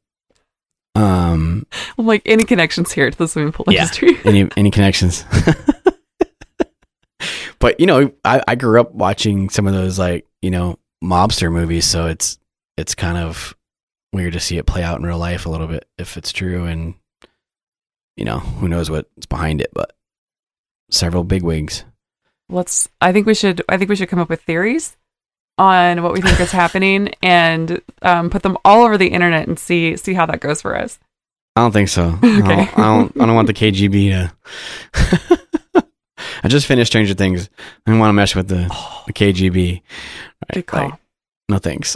um, 0.96 1.68
I'm 1.98 2.08
like 2.08 2.24
any 2.26 2.44
connections 2.44 2.92
here 2.92 3.12
to 3.12 3.16
the 3.18 3.28
swimming 3.28 3.52
pool 3.52 3.66
Yeah. 3.70 3.82
industry? 3.84 4.18
any 4.26 4.50
any 4.58 4.72
connections? 4.72 5.26
but 7.60 7.80
you 7.80 7.86
know, 7.86 8.12
I 8.26 8.42
I 8.48 8.56
grew 8.56 8.80
up 8.82 8.94
watching 8.94 9.50
some 9.50 9.68
of 9.68 9.74
those 9.74 10.00
like 10.00 10.26
you 10.42 10.52
know 10.52 10.78
mobster 11.04 11.52
movies, 11.52 11.86
so 11.86 12.08
it's 12.08 12.40
it's 12.78 12.96
kind 12.96 13.18
of 13.18 13.56
weird 14.14 14.34
to 14.34 14.40
see 14.40 14.58
it 14.58 14.66
play 14.66 14.84
out 14.84 15.00
in 15.00 15.06
real 15.06 15.18
life 15.18 15.46
a 15.46 15.50
little 15.50 15.68
bit 15.68 15.88
if 15.98 16.18
it's 16.18 16.32
true, 16.32 16.66
and 16.66 16.96
you 18.16 18.26
know 18.26 18.40
who 18.40 18.68
knows 18.68 18.90
what's 18.90 19.26
behind 19.26 19.62
it, 19.62 19.72
but 19.74 19.94
several 20.90 21.24
bigwigs. 21.24 21.84
Let's. 22.50 22.90
I 23.02 23.12
think 23.12 23.28
we 23.28 23.36
should. 23.36 23.62
I 23.70 23.78
think 23.78 23.90
we 23.90 23.96
should 23.96 24.10
come 24.10 24.20
up 24.20 24.30
with 24.30 24.42
theories 24.42 24.98
on 25.58 26.04
what 26.04 26.14
we 26.14 26.22
think 26.22 26.40
is 26.40 26.52
happening 26.64 27.14
and 27.22 27.82
um, 28.02 28.30
put 28.30 28.44
them 28.44 28.58
all 28.64 28.84
over 28.84 28.98
the 28.98 29.10
internet 29.10 29.48
and 29.48 29.60
see 29.60 29.98
see 29.98 30.14
how 30.14 30.26
that 30.26 30.40
goes 30.40 30.62
for 30.62 30.78
us. 30.78 31.00
I 31.56 31.62
don't 31.62 31.72
think 31.72 31.90
so. 31.90 32.20
Okay. 32.24 32.24
I, 32.24 32.40
don't, 32.40 32.80
I 32.80 32.82
don't. 32.82 33.22
I 33.22 33.26
don't 33.26 33.36
want 33.36 33.48
the 33.48 33.54
KGB 33.54 34.32
to. 34.94 35.48
I 36.44 36.48
just 36.48 36.66
finished 36.68 36.92
Stranger 36.92 37.14
Things. 37.14 37.50
I 37.86 37.92
don't 37.92 38.00
want 38.00 38.10
to 38.10 38.14
mess 38.14 38.36
with 38.36 38.48
the, 38.48 38.64
the 39.08 39.14
KGB. 39.14 39.82
Good 40.54 40.66
call. 40.68 40.90
Like, 40.90 41.00
no 41.50 41.58
thanks. 41.58 41.96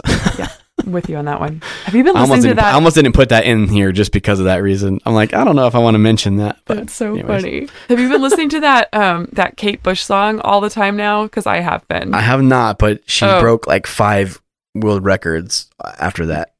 I'm 0.84 0.90
with 0.92 1.08
you 1.08 1.16
on 1.16 1.26
that 1.26 1.38
one. 1.38 1.62
Have 1.84 1.94
you 1.94 2.02
been 2.02 2.14
listening 2.20 2.40
to 2.42 2.48
didn't, 2.48 2.58
I 2.60 2.62
that? 2.70 2.74
almost 2.74 2.96
didn't 2.96 3.12
put 3.12 3.28
that 3.28 3.44
in 3.44 3.68
here 3.68 3.92
just 3.92 4.10
because 4.10 4.38
of 4.40 4.46
that 4.46 4.62
reason. 4.62 4.98
I'm 5.04 5.14
like, 5.14 5.34
I 5.34 5.44
don't 5.44 5.54
know 5.54 5.66
if 5.66 5.74
I 5.74 5.78
want 5.78 5.94
to 5.94 5.98
mention 5.98 6.36
that. 6.36 6.58
But 6.64 6.78
That's 6.78 6.94
so 6.94 7.12
anyways. 7.14 7.42
funny. 7.42 7.68
Have 7.88 8.00
you 8.00 8.08
been 8.08 8.22
listening 8.22 8.48
to 8.50 8.60
that 8.60 8.88
um 8.94 9.28
that 9.32 9.56
Kate 9.56 9.82
Bush 9.82 10.02
song 10.02 10.40
all 10.40 10.60
the 10.60 10.70
time 10.70 10.96
now? 10.96 11.24
Because 11.24 11.46
I 11.46 11.58
have 11.60 11.86
been. 11.88 12.14
I 12.14 12.20
have 12.20 12.42
not. 12.42 12.78
But 12.78 13.08
she 13.08 13.24
Oh. 13.26 13.40
broke 13.40 13.66
like 13.66 13.86
five 13.86 14.40
world 14.74 15.04
records 15.04 15.68
after 16.00 16.26
that. 16.26 16.54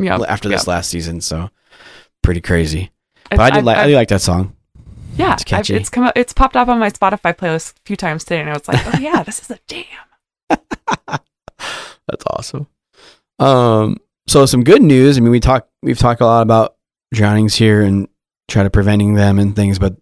yeah. 0.00 0.18
after 0.26 0.48
this 0.48 0.66
yeah. 0.66 0.72
last 0.74 0.88
season, 0.88 1.20
so 1.20 1.50
pretty 2.22 2.40
crazy. 2.40 2.92
But 3.30 3.40
I 3.40 3.50
did 3.50 3.56
I've- 3.58 3.66
like. 3.66 3.76
I 3.76 3.82
I've- 3.82 3.90
do 3.90 3.96
like 3.96 4.08
that 4.08 4.20
song. 4.22 4.54
Yeah, 5.16 5.32
It's 5.34 5.42
I've- 5.42 5.50
catchy. 5.50 5.74
it's 5.74 5.88
come. 5.90 6.04
up- 6.04 6.16
It's 6.16 6.32
popped 6.32 6.56
up 6.56 6.68
on 6.68 6.78
my 6.78 6.90
Spotify 6.90 7.36
playlist 7.36 7.72
a 7.72 7.80
few 7.84 7.96
times 7.96 8.24
today, 8.24 8.40
and 8.40 8.50
I 8.50 8.52
was 8.54 8.66
like, 8.68 8.86
"Oh 8.94 8.98
yeah, 8.98 9.22
this 9.22 9.40
is 9.40 9.50
a 9.50 9.58
jam." 9.68 9.84
That's 12.08 12.24
awesome. 12.30 12.66
Um, 13.38 13.96
so 14.28 14.46
some 14.46 14.64
good 14.64 14.82
news. 14.82 15.16
I 15.16 15.20
mean, 15.20 15.30
we 15.30 15.40
talk 15.40 15.68
we've 15.82 15.98
talked 15.98 16.20
a 16.20 16.26
lot 16.26 16.42
about 16.42 16.76
drownings 17.12 17.54
here 17.54 17.82
and 17.82 18.08
try 18.48 18.62
to 18.62 18.70
preventing 18.70 19.14
them 19.14 19.38
and 19.38 19.54
things, 19.56 19.78
but 19.78 19.96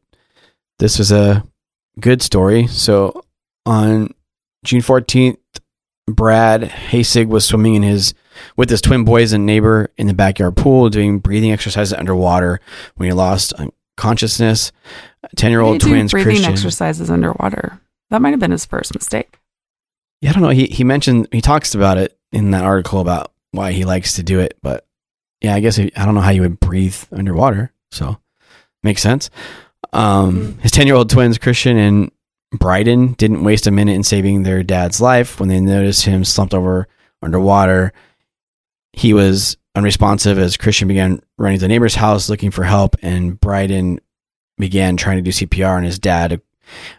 this 0.78 0.98
was 0.98 1.10
a 1.12 1.44
good 2.00 2.22
story. 2.22 2.66
So 2.66 3.24
on 3.66 4.12
June 4.64 4.82
fourteenth, 4.82 5.38
Brad 6.06 6.62
Hasig 6.62 7.28
was 7.28 7.44
swimming 7.46 7.74
in 7.76 7.82
his 7.82 8.14
with 8.56 8.68
his 8.68 8.80
twin 8.80 9.04
boys 9.04 9.32
and 9.32 9.46
neighbor 9.46 9.90
in 9.96 10.06
the 10.08 10.14
backyard 10.14 10.56
pool, 10.56 10.90
doing 10.90 11.18
breathing 11.20 11.52
exercises 11.52 11.92
underwater 11.94 12.60
when 12.96 13.08
he 13.08 13.12
lost 13.12 13.52
consciousness. 13.96 14.72
Ten 15.36 15.50
year 15.50 15.60
old 15.60 15.80
twins 15.80 16.12
breathing 16.12 16.32
Christian. 16.32 16.52
exercises 16.52 17.10
underwater. 17.10 17.80
That 18.10 18.22
might 18.22 18.30
have 18.30 18.40
been 18.40 18.50
his 18.50 18.66
first 18.66 18.94
mistake. 18.94 19.38
Yeah, 20.20 20.30
I 20.30 20.32
don't 20.34 20.42
know. 20.42 20.50
He 20.50 20.66
he 20.66 20.84
mentioned 20.84 21.28
he 21.32 21.40
talks 21.40 21.74
about 21.74 21.98
it 21.98 22.16
in 22.32 22.50
that 22.50 22.64
article 22.64 23.00
about 23.00 23.32
why 23.52 23.72
he 23.72 23.84
likes 23.84 24.14
to 24.14 24.22
do 24.22 24.40
it, 24.40 24.58
but 24.62 24.86
yeah, 25.40 25.54
I 25.54 25.60
guess 25.60 25.78
I 25.78 25.90
don't 25.94 26.14
know 26.14 26.20
how 26.20 26.30
you 26.30 26.42
would 26.42 26.60
breathe 26.60 26.96
underwater. 27.12 27.72
So 27.90 28.18
makes 28.82 29.02
sense. 29.02 29.30
Um, 29.92 30.58
his 30.58 30.70
ten 30.70 30.86
year 30.86 30.96
old 30.96 31.10
twins 31.10 31.38
Christian 31.38 31.76
and 31.76 32.10
Bryden 32.52 33.14
didn't 33.14 33.44
waste 33.44 33.66
a 33.66 33.70
minute 33.70 33.94
in 33.94 34.02
saving 34.02 34.42
their 34.42 34.62
dad's 34.62 35.00
life 35.00 35.40
when 35.40 35.48
they 35.48 35.60
noticed 35.60 36.04
him 36.04 36.24
slumped 36.24 36.54
over 36.54 36.88
underwater. 37.22 37.92
He 38.92 39.12
was 39.12 39.56
unresponsive 39.74 40.38
as 40.38 40.56
Christian 40.56 40.88
began 40.88 41.20
running 41.38 41.58
to 41.58 41.62
the 41.62 41.68
neighbor's 41.68 41.94
house 41.94 42.28
looking 42.28 42.50
for 42.50 42.64
help, 42.64 42.96
and 43.02 43.38
Bryden 43.40 44.00
began 44.58 44.96
trying 44.96 45.16
to 45.16 45.22
do 45.22 45.30
CPR 45.30 45.76
on 45.76 45.84
his 45.84 45.98
dad. 45.98 46.40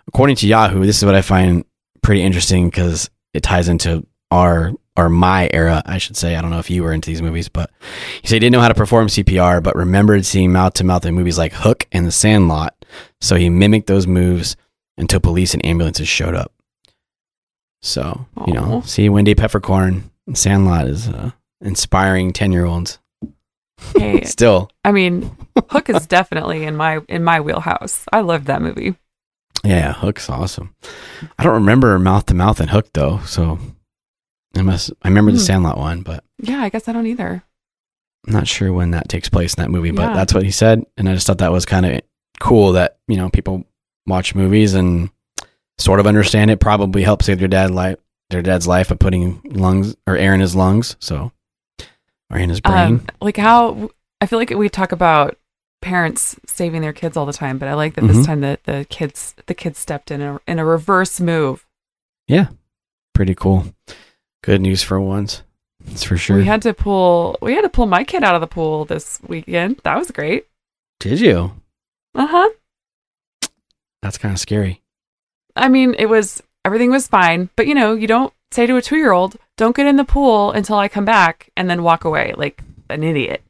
According 0.08 0.36
to 0.38 0.48
Yahoo, 0.48 0.86
this 0.86 0.98
is 0.98 1.06
what 1.06 1.16
I 1.16 1.22
find 1.22 1.66
pretty 2.02 2.22
interesting 2.22 2.70
because 2.70 3.10
it 3.34 3.44
ties 3.44 3.70
into 3.70 4.06
our 4.32 4.74
or 4.98 5.10
my 5.10 5.50
era, 5.52 5.82
I 5.86 5.98
should 5.98 6.16
say. 6.16 6.36
I 6.36 6.42
don't 6.42 6.52
know 6.52 6.60
if 6.60 6.70
you 6.70 6.84
were 6.84 6.94
into 6.94 7.10
these 7.10 7.22
movies, 7.22 7.50
but 7.50 7.70
he 8.22 8.28
said 8.28 8.36
he 8.36 8.40
didn't 8.40 8.54
know 8.54 8.62
how 8.62 8.70
to 8.70 8.74
perform 8.74 9.08
CPR, 9.08 9.62
but 9.62 9.76
remembered 9.76 10.26
seeing 10.26 10.54
mouth 10.54 10.74
to 10.76 10.84
mouth 10.86 11.06
in 11.06 11.16
movies 11.16 11.38
like 11.38 11.54
Hook 11.54 11.86
and 11.92 12.06
The 12.06 12.12
Sandlot. 12.12 12.86
So 13.20 13.36
he 13.36 13.50
mimicked 13.50 13.88
those 13.88 14.08
moves 14.08 14.56
until 14.98 15.20
police 15.20 15.54
and 15.54 15.66
ambulances 15.66 16.08
showed 16.08 16.34
up. 16.34 16.54
So, 17.82 18.26
you 18.48 18.54
know, 18.54 18.82
see 18.86 19.10
Wendy 19.10 19.36
Peppercorn 19.36 20.10
Sandlot 20.34 20.88
is 20.88 21.10
uh, 21.10 21.32
inspiring 21.62 22.34
10 22.34 22.52
year 22.52 22.66
olds. 22.66 23.00
Hey, 23.98 24.24
Still, 24.26 24.70
I 24.84 24.92
mean, 24.92 25.36
Hook 25.70 25.90
is 25.90 26.08
definitely 26.08 26.64
in 26.64 26.76
my 26.76 27.00
in 27.10 27.24
my 27.24 27.42
wheelhouse. 27.42 28.06
I 28.14 28.22
loved 28.22 28.46
that 28.48 28.62
movie. 28.62 28.96
Yeah, 29.64 29.94
Hook's 29.94 30.30
awesome. 30.30 30.76
I 31.40 31.44
don't 31.44 31.54
remember 31.56 31.98
Mouth 32.00 32.28
to 32.28 32.34
Mouth 32.34 32.60
and 32.62 32.70
Hook 32.70 32.88
though, 32.94 33.20
so 33.26 33.60
I 34.56 34.62
must. 34.62 34.92
I 35.02 35.10
remember 35.10 35.32
the 35.32 35.38
Hmm. 35.38 35.44
Sandlot 35.44 35.78
one, 35.78 36.02
but 36.04 36.24
Yeah, 36.40 36.62
I 36.62 36.70
guess 36.70 36.88
I 36.88 36.94
don't 36.94 37.08
either. 37.08 37.44
I'm 38.28 38.34
not 38.34 38.48
sure 38.48 38.72
when 38.74 38.92
that 38.92 39.10
takes 39.10 39.30
place 39.30 39.54
in 39.56 39.62
that 39.64 39.70
movie. 39.72 39.92
But 39.92 40.10
Yeah. 40.10 40.14
that's 40.14 40.34
what 40.34 40.44
he 40.44 40.52
said, 40.52 40.84
and 40.98 41.10
I 41.10 41.14
just 41.14 41.28
thought 41.28 41.40
that 41.40 41.52
was 41.52 41.66
kind 41.66 41.86
of 41.86 42.02
cool 42.40 42.74
that 42.74 42.98
you 43.08 43.18
know 43.18 43.30
people 43.30 43.66
watch 44.08 44.36
movies 44.36 44.74
and 44.74 45.10
sort 45.78 46.00
of 46.00 46.08
understand 46.08 46.50
it. 46.52 46.60
Probably 46.60 47.04
help 47.04 47.24
save 47.24 47.40
their 47.40 47.48
dad 47.50 47.72
life, 47.72 47.98
their 48.30 48.42
dad's 48.42 48.68
life 48.68 48.88
by 48.90 48.96
putting 48.96 49.42
lungs 49.44 49.96
or 50.08 50.16
air 50.16 50.34
in 50.34 50.40
his 50.40 50.56
lungs, 50.56 50.96
so 51.00 51.32
or 52.32 52.38
in 52.38 52.50
his 52.50 52.62
brain. 52.62 52.76
Um, 52.76 53.08
like 53.22 53.38
how 53.38 53.90
I 54.22 54.26
feel 54.26 54.40
like 54.40 54.50
we 54.50 54.70
talk 54.70 54.92
about 54.92 55.38
parents 55.82 56.36
saving 56.48 56.82
their 56.82 56.94
kids 56.94 57.16
all 57.18 57.26
the 57.26 57.34
time, 57.34 57.58
but 57.58 57.68
I 57.68 57.74
like 57.76 57.94
that 57.96 58.02
this 58.08 58.18
Mhm. 58.18 58.26
time 58.26 58.42
the, 58.42 58.60
the 58.64 58.86
kids 58.90 59.36
the 59.46 59.54
kids 59.54 59.78
stepped 59.80 60.10
in 60.12 60.22
a, 60.22 60.40
in 60.48 60.58
a 60.60 60.66
reverse 60.66 61.20
move. 61.20 61.66
Yeah, 62.28 62.48
pretty 63.14 63.36
cool. 63.36 63.66
Good 64.44 64.62
news 64.62 64.82
for 64.84 65.00
once. 65.00 65.44
That's 65.84 66.04
for 66.04 66.18
sure. 66.18 66.38
We 66.38 66.46
had 66.46 66.64
to 66.64 66.74
pull 66.74 67.38
we 67.42 67.54
had 67.54 67.62
to 67.62 67.70
pull 67.70 67.86
my 67.86 68.04
kid 68.04 68.24
out 68.24 68.34
of 68.36 68.42
the 68.42 68.48
pool 68.48 68.86
this 68.86 69.20
weekend. 69.28 69.80
That 69.84 69.98
was 69.98 70.10
great. 70.12 70.48
Did 71.00 71.20
you? 71.20 71.52
Uh 72.16 72.26
huh. 72.28 72.50
That's 74.02 74.18
kind 74.18 74.34
of 74.34 74.40
scary. 74.40 74.82
I 75.56 75.68
mean, 75.70 75.96
it 75.98 76.08
was 76.08 76.42
everything 76.64 76.90
was 76.92 77.08
fine, 77.08 77.50
but 77.56 77.68
you 77.68 77.76
know, 77.76 77.94
you 77.94 78.08
don't 78.08 78.34
say 78.52 78.66
to 78.66 78.78
a 78.78 78.82
two 78.82 78.98
year 78.98 79.12
old, 79.12 79.36
"Don't 79.58 79.76
get 79.76 79.86
in 79.88 79.96
the 79.98 80.04
pool 80.06 80.52
until 80.52 80.78
I 80.78 80.88
come 80.88 81.06
back," 81.06 81.50
and 81.58 81.70
then 81.70 81.84
walk 81.84 82.04
away 82.06 82.34
like 82.38 82.62
an 82.90 83.04
idiot. 83.04 83.42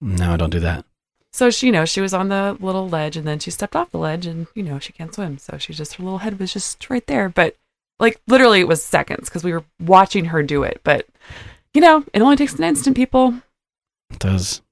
No, 0.00 0.32
I 0.32 0.36
don't 0.36 0.50
do 0.50 0.60
that. 0.60 0.84
So 1.32 1.50
she, 1.50 1.66
you 1.66 1.72
know, 1.72 1.84
she 1.84 2.00
was 2.00 2.14
on 2.14 2.28
the 2.28 2.56
little 2.60 2.88
ledge, 2.88 3.16
and 3.16 3.26
then 3.26 3.38
she 3.38 3.50
stepped 3.50 3.76
off 3.76 3.90
the 3.90 3.98
ledge, 3.98 4.26
and 4.26 4.46
you 4.54 4.62
know, 4.62 4.78
she 4.78 4.92
can't 4.92 5.14
swim, 5.14 5.38
so 5.38 5.58
she 5.58 5.72
just 5.74 5.94
her 5.94 6.02
little 6.04 6.18
head 6.18 6.38
was 6.38 6.52
just 6.52 6.88
right 6.88 7.06
there. 7.06 7.28
But 7.28 7.56
like 8.00 8.20
literally, 8.26 8.60
it 8.60 8.68
was 8.68 8.82
seconds 8.82 9.28
because 9.28 9.44
we 9.44 9.52
were 9.52 9.64
watching 9.80 10.26
her 10.26 10.42
do 10.42 10.62
it. 10.62 10.80
But 10.84 11.06
you 11.74 11.80
know, 11.80 12.04
it 12.14 12.22
only 12.22 12.36
takes 12.36 12.54
an 12.54 12.64
instant, 12.64 12.96
people. 12.96 13.34
It 14.10 14.18
does. 14.18 14.62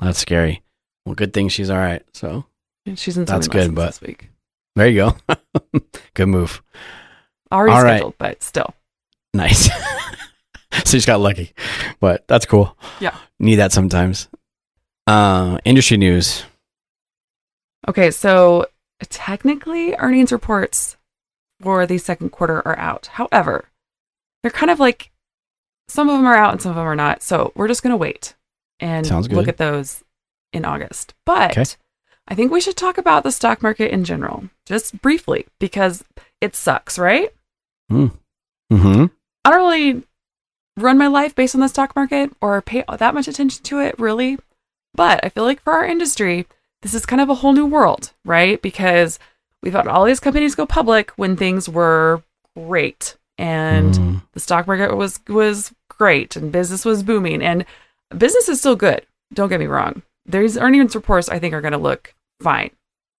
That's 0.00 0.18
scary. 0.18 0.62
Well, 1.04 1.14
good 1.16 1.32
thing 1.32 1.48
she's 1.48 1.70
all 1.70 1.78
right. 1.78 2.02
So 2.12 2.44
And 2.86 2.96
she's 2.98 3.18
in 3.18 3.24
That's 3.24 3.48
good, 3.48 3.74
but- 3.74 3.86
this 3.86 4.00
week. 4.00 4.28
there 4.76 4.86
you 4.88 5.12
go. 5.26 5.36
good 6.14 6.26
move. 6.28 6.62
Already 7.50 7.72
All 7.74 7.82
right. 7.82 7.90
scheduled, 7.96 8.14
but 8.18 8.42
still. 8.42 8.74
Nice. 9.34 9.66
so 10.72 10.76
you 10.76 10.82
just 10.84 11.06
got 11.06 11.20
lucky, 11.20 11.52
but 12.00 12.26
that's 12.28 12.46
cool. 12.46 12.76
Yeah. 13.00 13.16
Need 13.38 13.56
that 13.56 13.72
sometimes. 13.72 14.28
Uh, 15.06 15.58
industry 15.64 15.96
news. 15.96 16.44
Okay, 17.88 18.10
so 18.10 18.66
technically, 19.08 19.94
earnings 19.96 20.30
reports 20.32 20.96
for 21.60 21.86
the 21.86 21.98
second 21.98 22.30
quarter 22.30 22.66
are 22.66 22.78
out. 22.78 23.06
However, 23.14 23.68
they're 24.42 24.50
kind 24.50 24.70
of 24.70 24.78
like 24.80 25.10
some 25.88 26.08
of 26.08 26.16
them 26.16 26.26
are 26.26 26.36
out 26.36 26.52
and 26.52 26.62
some 26.62 26.70
of 26.70 26.76
them 26.76 26.86
are 26.86 26.96
not. 26.96 27.22
So 27.22 27.52
we're 27.54 27.68
just 27.68 27.82
going 27.82 27.92
to 27.92 27.96
wait 27.96 28.34
and 28.80 29.08
look 29.32 29.48
at 29.48 29.56
those 29.58 30.02
in 30.52 30.64
August. 30.64 31.14
But 31.26 31.52
Okay. 31.52 31.64
I 32.28 32.34
think 32.34 32.52
we 32.52 32.60
should 32.60 32.76
talk 32.76 32.98
about 32.98 33.24
the 33.24 33.32
stock 33.32 33.62
market 33.62 33.90
in 33.92 34.04
general, 34.04 34.48
just 34.64 35.02
briefly, 35.02 35.46
because 35.58 36.04
it 36.40 36.54
sucks, 36.54 36.98
right? 36.98 37.30
Mm-hmm. 37.90 39.06
I 39.44 39.50
don't 39.50 39.60
really 39.68 40.02
run 40.76 40.98
my 40.98 41.06
life 41.08 41.34
based 41.34 41.54
on 41.54 41.60
the 41.60 41.68
stock 41.68 41.94
market 41.96 42.30
or 42.40 42.60
pay 42.62 42.84
that 42.98 43.14
much 43.14 43.28
attention 43.28 43.62
to 43.64 43.80
it, 43.80 43.98
really. 43.98 44.38
But 44.94 45.24
I 45.24 45.28
feel 45.28 45.44
like 45.44 45.62
for 45.62 45.72
our 45.72 45.84
industry, 45.84 46.46
this 46.82 46.94
is 46.94 47.06
kind 47.06 47.20
of 47.20 47.28
a 47.28 47.34
whole 47.34 47.52
new 47.52 47.66
world, 47.66 48.12
right? 48.24 48.60
Because 48.60 49.18
we've 49.62 49.72
had 49.72 49.86
all 49.88 50.04
these 50.04 50.20
companies 50.20 50.54
go 50.54 50.66
public 50.66 51.10
when 51.12 51.36
things 51.36 51.68
were 51.68 52.22
great 52.56 53.16
and 53.38 53.94
Mm. 53.94 54.22
the 54.32 54.40
stock 54.40 54.66
market 54.66 54.94
was 54.96 55.20
was 55.28 55.72
great 55.88 56.36
and 56.36 56.52
business 56.52 56.84
was 56.84 57.02
booming 57.02 57.42
and 57.42 57.64
business 58.16 58.48
is 58.48 58.58
still 58.60 58.76
good. 58.76 59.06
Don't 59.32 59.48
get 59.48 59.60
me 59.60 59.66
wrong. 59.66 60.02
These 60.26 60.58
earnings 60.58 60.94
reports 60.94 61.28
I 61.28 61.38
think 61.38 61.54
are 61.54 61.60
going 61.62 61.72
to 61.72 61.78
look 61.78 62.14
fine. 62.42 62.70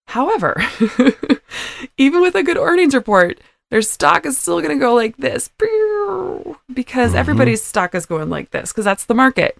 However, 0.08 0.62
even 1.96 2.20
with 2.22 2.34
a 2.34 2.42
good 2.42 2.56
earnings 2.58 2.94
report, 2.94 3.40
their 3.72 3.80
stock 3.82 4.26
is 4.26 4.36
still 4.36 4.60
going 4.60 4.76
to 4.78 4.80
go 4.80 4.92
like 4.94 5.16
this 5.16 5.48
because 5.58 7.12
Mhm. 7.12 7.16
everybody's 7.16 7.62
stock 7.64 7.94
is 7.94 8.04
going 8.04 8.28
like 8.28 8.50
this 8.50 8.70
because 8.70 8.84
that's 8.84 9.06
the 9.06 9.14
market. 9.14 9.56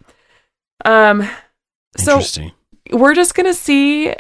Um 0.85 1.29
so 1.97 2.19
we're 2.93 3.15
just 3.15 3.35
going 3.35 3.47
to 3.47 3.55
see 3.55 4.13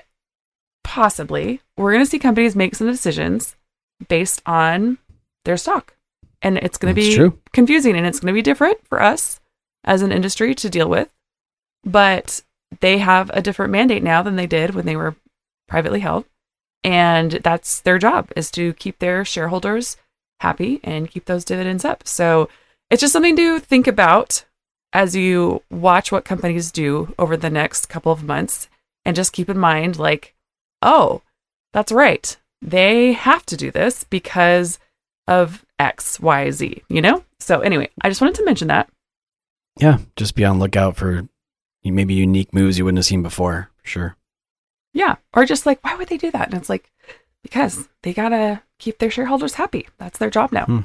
possibly 0.84 1.60
we're 1.76 1.92
going 1.92 2.04
to 2.04 2.10
see 2.10 2.18
companies 2.18 2.56
make 2.56 2.74
some 2.74 2.86
decisions 2.86 3.54
based 4.08 4.40
on 4.46 4.98
their 5.44 5.56
stock 5.56 5.94
and 6.40 6.58
it's 6.58 6.78
going 6.78 6.94
to 6.94 7.00
be 7.00 7.14
true. 7.14 7.38
confusing 7.52 7.96
and 7.96 8.06
it's 8.06 8.20
going 8.20 8.32
to 8.32 8.38
be 8.38 8.42
different 8.42 8.78
for 8.86 9.00
us 9.02 9.40
as 9.84 10.02
an 10.02 10.10
industry 10.12 10.54
to 10.54 10.68
deal 10.70 10.88
with 10.88 11.08
but 11.84 12.42
they 12.80 12.98
have 12.98 13.30
a 13.34 13.42
different 13.42 13.72
mandate 13.72 14.02
now 14.02 14.22
than 14.22 14.36
they 14.36 14.46
did 14.46 14.74
when 14.74 14.86
they 14.86 14.96
were 14.96 15.14
privately 15.68 16.00
held 16.00 16.24
and 16.84 17.32
that's 17.44 17.80
their 17.80 17.98
job 17.98 18.30
is 18.36 18.50
to 18.50 18.72
keep 18.74 18.98
their 18.98 19.24
shareholders 19.24 19.96
happy 20.40 20.80
and 20.82 21.10
keep 21.10 21.26
those 21.26 21.44
dividends 21.44 21.84
up 21.84 22.06
so 22.06 22.48
it's 22.90 23.00
just 23.00 23.12
something 23.12 23.36
to 23.36 23.58
think 23.60 23.86
about 23.86 24.44
as 24.92 25.14
you 25.16 25.62
watch 25.70 26.10
what 26.12 26.24
companies 26.24 26.70
do 26.72 27.14
over 27.18 27.36
the 27.36 27.50
next 27.50 27.86
couple 27.86 28.12
of 28.12 28.24
months 28.24 28.68
and 29.04 29.16
just 29.16 29.32
keep 29.32 29.48
in 29.48 29.58
mind 29.58 29.98
like 29.98 30.34
oh 30.82 31.22
that's 31.72 31.92
right 31.92 32.36
they 32.60 33.12
have 33.12 33.46
to 33.46 33.56
do 33.56 33.70
this 33.70 34.04
because 34.04 34.78
of 35.28 35.64
x 35.78 36.18
y 36.20 36.50
z 36.50 36.82
you 36.88 37.00
know 37.00 37.24
so 37.38 37.60
anyway 37.60 37.88
i 38.02 38.08
just 38.08 38.20
wanted 38.20 38.34
to 38.34 38.44
mention 38.44 38.68
that 38.68 38.88
Yeah. 39.80 39.98
Just 40.16 40.34
be 40.34 40.44
on 40.44 40.58
lookout 40.58 40.96
for 40.96 41.26
maybe 41.82 42.12
unique 42.14 42.52
moves 42.52 42.76
you 42.76 42.84
wouldn't 42.84 42.98
have 42.98 43.06
seen 43.06 43.22
before. 43.22 43.70
For 43.78 43.88
sure. 43.88 44.16
Yeah 44.92 45.16
or 45.34 45.44
just 45.44 45.66
like 45.66 45.82
why 45.84 45.94
would 45.94 46.08
they 46.08 46.18
do 46.18 46.30
that 46.30 46.48
and 46.48 46.56
it's 46.56 46.68
like 46.68 46.90
because 47.42 47.88
they 48.02 48.12
gotta 48.12 48.62
keep 48.78 48.98
their 48.98 49.10
shareholders 49.10 49.54
happy 49.54 49.88
that's 49.98 50.18
their 50.18 50.30
job 50.30 50.52
now 50.52 50.84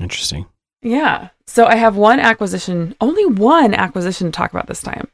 Interesting. 0.00 0.46
Yeah. 0.82 1.28
So 1.46 1.66
I 1.66 1.74
have 1.76 1.94
one 1.94 2.20
acquisition, 2.20 2.96
only 3.02 3.26
one 3.26 3.74
acquisition 3.74 4.28
to 4.28 4.32
talk 4.32 4.50
about 4.50 4.66
this 4.66 4.80
time. 4.80 5.08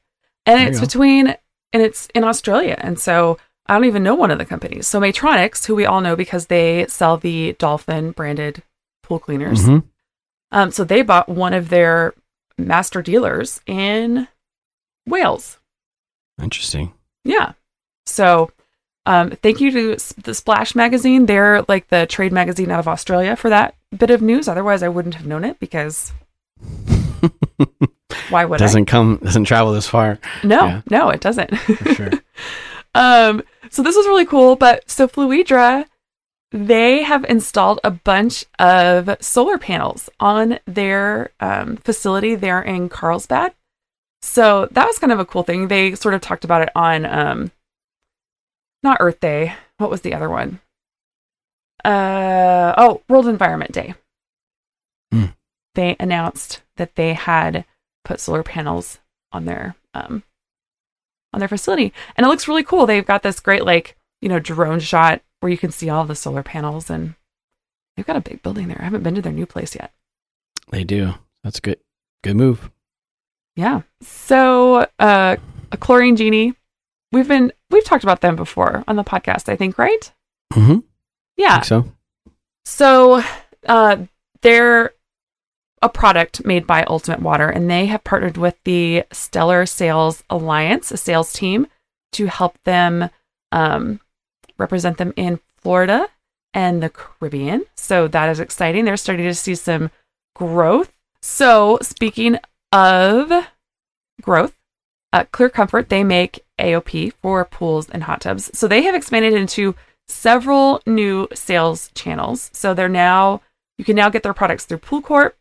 And 0.46 0.60
There 0.60 0.68
it's 0.68 0.80
between, 0.80 1.34
and 1.72 1.82
it's 1.82 2.06
in 2.14 2.22
Australia. 2.22 2.76
And 2.78 2.98
so 3.00 3.36
I 3.66 3.74
don't 3.74 3.84
even 3.86 4.04
know 4.04 4.14
one 4.14 4.30
of 4.30 4.38
the 4.38 4.44
companies. 4.44 4.86
So 4.86 5.00
Maytronics, 5.00 5.66
who 5.66 5.74
we 5.74 5.84
all 5.84 6.00
know 6.00 6.14
because 6.14 6.46
they 6.46 6.86
sell 6.86 7.16
the 7.16 7.54
Dolphin 7.58 8.12
branded 8.12 8.62
pool 9.02 9.18
cleaners. 9.18 9.64
Mhm. 9.64 9.82
Um, 10.52 10.70
so 10.70 10.84
they 10.84 11.02
bought 11.02 11.28
one 11.28 11.52
of 11.52 11.68
their 11.68 12.14
master 12.56 13.02
dealers 13.02 13.60
in 13.66 14.28
Wales. 15.04 15.58
Interesting. 16.40 16.94
Yeah. 17.24 17.54
So 18.06 18.50
um, 19.04 19.30
thank 19.30 19.60
you 19.60 19.70
to 19.70 19.96
the 20.22 20.34
Splash 20.34 20.74
magazine. 20.74 21.26
They're 21.26 21.62
like 21.68 21.88
the 21.88 22.06
trade 22.06 22.32
magazine 22.32 22.70
out 22.70 22.80
of 22.80 22.88
Australia 22.88 23.36
for 23.36 23.50
that 23.50 23.74
bit 23.96 24.10
of 24.10 24.22
news. 24.22 24.48
Otherwise, 24.48 24.82
I 24.82 24.88
wouldn't 24.88 25.14
have 25.16 25.26
known 25.26 25.44
it 25.44 25.58
because 25.60 26.12
why 28.30 28.44
would 28.44 28.60
I? 28.60 28.64
doesn't 28.64 28.86
come 28.86 29.18
doesn't 29.22 29.44
travel 29.44 29.72
this 29.72 29.88
far 29.88 30.18
No, 30.42 30.66
Yeah. 30.66 30.82
no, 30.90 31.08
it 31.10 31.20
doesn't. 31.20 31.56
for 31.58 31.94
sure. 31.94 32.10
um, 32.94 33.42
so 33.70 33.82
this 33.82 33.96
was 33.96 34.06
really 34.06 34.26
cool. 34.26 34.56
But 34.56 34.88
so 34.90 35.06
Fluidra, 35.08 35.84
they 36.50 37.02
have 37.02 37.24
installed 37.24 37.80
a 37.84 37.90
bunch 37.90 38.44
of 38.58 39.16
solar 39.20 39.58
panels 39.58 40.08
on 40.20 40.58
their 40.66 41.30
um, 41.40 41.76
facility 41.78 42.34
there 42.34 42.62
in 42.62 42.88
Carlsbad. 42.88 43.52
So 44.22 44.66
that 44.72 44.86
was 44.86 44.98
kind 44.98 45.12
of 45.12 45.20
a 45.20 45.24
cool 45.26 45.42
thing. 45.42 45.68
They 45.68 45.94
sort 45.94 46.14
of 46.14 46.20
talked 46.20 46.44
about 46.44 46.62
it 46.62 46.70
on 46.74 47.04
um, 47.06 47.50
not 48.86 48.98
Earth 49.00 49.20
Day. 49.20 49.54
What 49.78 49.90
was 49.90 50.00
the 50.00 50.14
other 50.14 50.30
one? 50.30 50.60
Uh 51.84 52.72
oh, 52.78 53.02
World 53.08 53.28
Environment 53.28 53.72
Day. 53.72 53.94
Hmm. 55.12 55.26
They 55.74 55.96
announced 56.00 56.62
that 56.76 56.94
they 56.94 57.12
had 57.12 57.64
put 58.04 58.20
solar 58.20 58.42
panels 58.42 58.98
on 59.32 59.44
their 59.44 59.76
um, 59.92 60.22
on 61.32 61.40
their 61.40 61.48
facility. 61.48 61.92
And 62.16 62.24
it 62.24 62.28
looks 62.28 62.48
really 62.48 62.64
cool. 62.64 62.86
They've 62.86 63.04
got 63.04 63.22
this 63.22 63.40
great 63.40 63.64
like, 63.64 63.96
you 64.22 64.28
know, 64.28 64.38
drone 64.38 64.80
shot 64.80 65.20
where 65.40 65.50
you 65.50 65.58
can 65.58 65.70
see 65.70 65.90
all 65.90 66.04
the 66.04 66.14
solar 66.14 66.42
panels 66.42 66.88
and 66.88 67.14
they've 67.96 68.06
got 68.06 68.16
a 68.16 68.20
big 68.20 68.42
building 68.42 68.68
there. 68.68 68.80
I 68.80 68.84
haven't 68.84 69.02
been 69.02 69.14
to 69.16 69.22
their 69.22 69.32
new 69.32 69.46
place 69.46 69.74
yet. 69.74 69.92
They 70.70 70.84
do. 70.84 71.14
That's 71.44 71.58
a 71.58 71.62
good. 71.62 71.80
Good 72.24 72.36
move. 72.36 72.70
Yeah. 73.54 73.82
So, 74.00 74.86
uh 74.98 75.36
a 75.72 75.76
chlorine 75.76 76.16
genie. 76.16 76.54
We've 77.16 77.26
been 77.26 77.50
we've 77.70 77.84
talked 77.84 78.04
about 78.04 78.20
them 78.20 78.36
before 78.36 78.84
on 78.86 78.96
the 78.96 79.02
podcast, 79.02 79.48
I 79.48 79.56
think, 79.56 79.78
right? 79.78 80.12
Mm-hmm. 80.52 80.80
Yeah. 81.38 81.54
Think 81.54 81.64
so. 81.64 81.92
So, 82.66 83.22
uh, 83.66 83.96
they're 84.42 84.92
a 85.80 85.88
product 85.88 86.44
made 86.44 86.66
by 86.66 86.84
Ultimate 86.84 87.22
Water, 87.22 87.48
and 87.48 87.70
they 87.70 87.86
have 87.86 88.04
partnered 88.04 88.36
with 88.36 88.56
the 88.64 89.04
Stellar 89.12 89.64
Sales 89.64 90.24
Alliance, 90.28 90.90
a 90.90 90.98
sales 90.98 91.32
team, 91.32 91.66
to 92.12 92.26
help 92.26 92.62
them 92.64 93.08
um, 93.50 94.00
represent 94.58 94.98
them 94.98 95.14
in 95.16 95.40
Florida 95.56 96.08
and 96.52 96.82
the 96.82 96.90
Caribbean. 96.90 97.64
So 97.76 98.08
that 98.08 98.28
is 98.28 98.40
exciting. 98.40 98.84
They're 98.84 98.96
starting 98.98 99.24
to 99.24 99.34
see 99.34 99.54
some 99.54 99.90
growth. 100.34 100.92
So 101.22 101.78
speaking 101.80 102.38
of 102.72 103.32
growth, 104.20 104.55
uh, 105.16 105.24
Clear 105.32 105.48
Comfort, 105.48 105.88
they 105.88 106.04
make 106.04 106.44
AOP 106.58 107.12
for 107.22 107.44
pools 107.44 107.88
and 107.88 108.02
hot 108.02 108.20
tubs. 108.20 108.50
So 108.52 108.68
they 108.68 108.82
have 108.82 108.94
expanded 108.94 109.32
into 109.32 109.74
several 110.08 110.82
new 110.86 111.26
sales 111.32 111.90
channels. 111.94 112.50
So 112.52 112.74
they're 112.74 112.88
now, 112.88 113.40
you 113.78 113.84
can 113.84 113.96
now 113.96 114.10
get 114.10 114.22
their 114.22 114.34
products 114.34 114.66
through 114.66 114.78
Pool 114.78 115.00
Corp, 115.00 115.36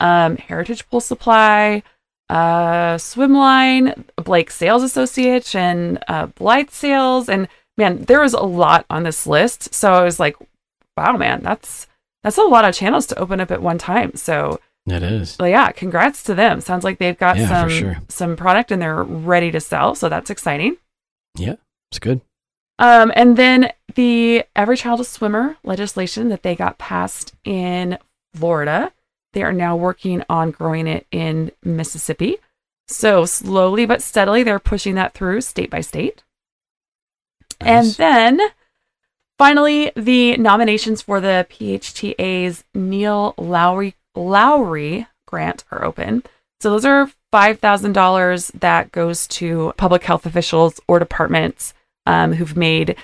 um, 0.00 0.36
Heritage 0.36 0.88
Pool 0.90 1.00
Supply, 1.00 1.82
uh, 2.28 2.96
Swimline, 2.96 4.04
Blake 4.16 4.50
Sales 4.50 4.82
Association, 4.82 5.98
uh, 6.08 6.26
Blythe 6.26 6.70
Sales, 6.70 7.28
and 7.28 7.48
man, 7.78 8.02
there 8.02 8.20
was 8.20 8.34
a 8.34 8.40
lot 8.42 8.84
on 8.90 9.02
this 9.04 9.26
list. 9.26 9.72
So 9.72 9.92
I 9.94 10.04
was 10.04 10.20
like, 10.20 10.36
wow, 10.96 11.16
man, 11.16 11.42
that's 11.42 11.86
that's 12.22 12.38
a 12.38 12.42
lot 12.42 12.64
of 12.64 12.74
channels 12.74 13.06
to 13.06 13.18
open 13.18 13.40
up 13.40 13.50
at 13.50 13.62
one 13.62 13.78
time. 13.78 14.14
So 14.14 14.60
It 14.86 15.02
is. 15.02 15.36
well, 15.40 15.48
yeah, 15.48 15.72
congrats 15.72 16.22
to 16.24 16.34
them. 16.34 16.60
Sounds 16.60 16.84
like 16.84 16.98
they've 16.98 17.18
got 17.18 17.36
Yeah, 17.36 17.48
some 17.48 17.68
sure. 17.70 17.96
some 18.08 18.36
product 18.36 18.70
and 18.70 18.80
they're 18.80 19.02
ready 19.02 19.50
to 19.50 19.60
sell. 19.60 19.94
So 19.96 20.08
that's 20.08 20.30
exciting. 20.30 20.76
Yeah, 21.36 21.56
it's 21.90 21.98
good. 21.98 22.20
Um, 22.78 23.10
and 23.16 23.36
then 23.36 23.72
the 23.94 24.44
Every 24.54 24.76
Child 24.76 25.00
a 25.00 25.04
Swimmer 25.04 25.56
legislation 25.64 26.28
that 26.28 26.42
they 26.42 26.54
got 26.54 26.78
passed 26.78 27.34
in 27.44 27.98
Florida, 28.34 28.92
they 29.32 29.42
are 29.42 29.52
now 29.52 29.74
working 29.74 30.22
on 30.28 30.50
growing 30.50 30.86
it 30.86 31.06
in 31.10 31.50
Mississippi. 31.64 32.36
So 32.86 33.24
slowly 33.24 33.86
but 33.86 34.02
steadily, 34.02 34.42
they're 34.44 34.58
pushing 34.60 34.94
that 34.94 35.14
through 35.14 35.40
state 35.40 35.70
by 35.70 35.80
state. 35.80 36.22
And 37.60 37.86
then 37.92 38.40
finally, 39.38 39.90
the 39.96 40.36
nominations 40.36 41.02
for 41.02 41.20
the 41.20 41.46
PHTA's 41.50 42.62
Neil 42.74 43.34
Lowry 43.38 43.94
Lowry 44.16 45.06
grant 45.26 45.64
are 45.70 45.84
open. 45.84 46.22
So 46.60 46.70
those 46.70 46.84
are 46.84 47.10
five 47.30 47.58
thousand 47.58 47.92
dollars 47.92 48.48
that 48.48 48.90
goes 48.92 49.26
to 49.28 49.72
public 49.76 50.02
health 50.04 50.26
officials 50.26 50.80
or 50.88 50.98
departments 50.98 51.74
um, 52.06 52.32
who've 52.32 52.56
made 52.56 52.96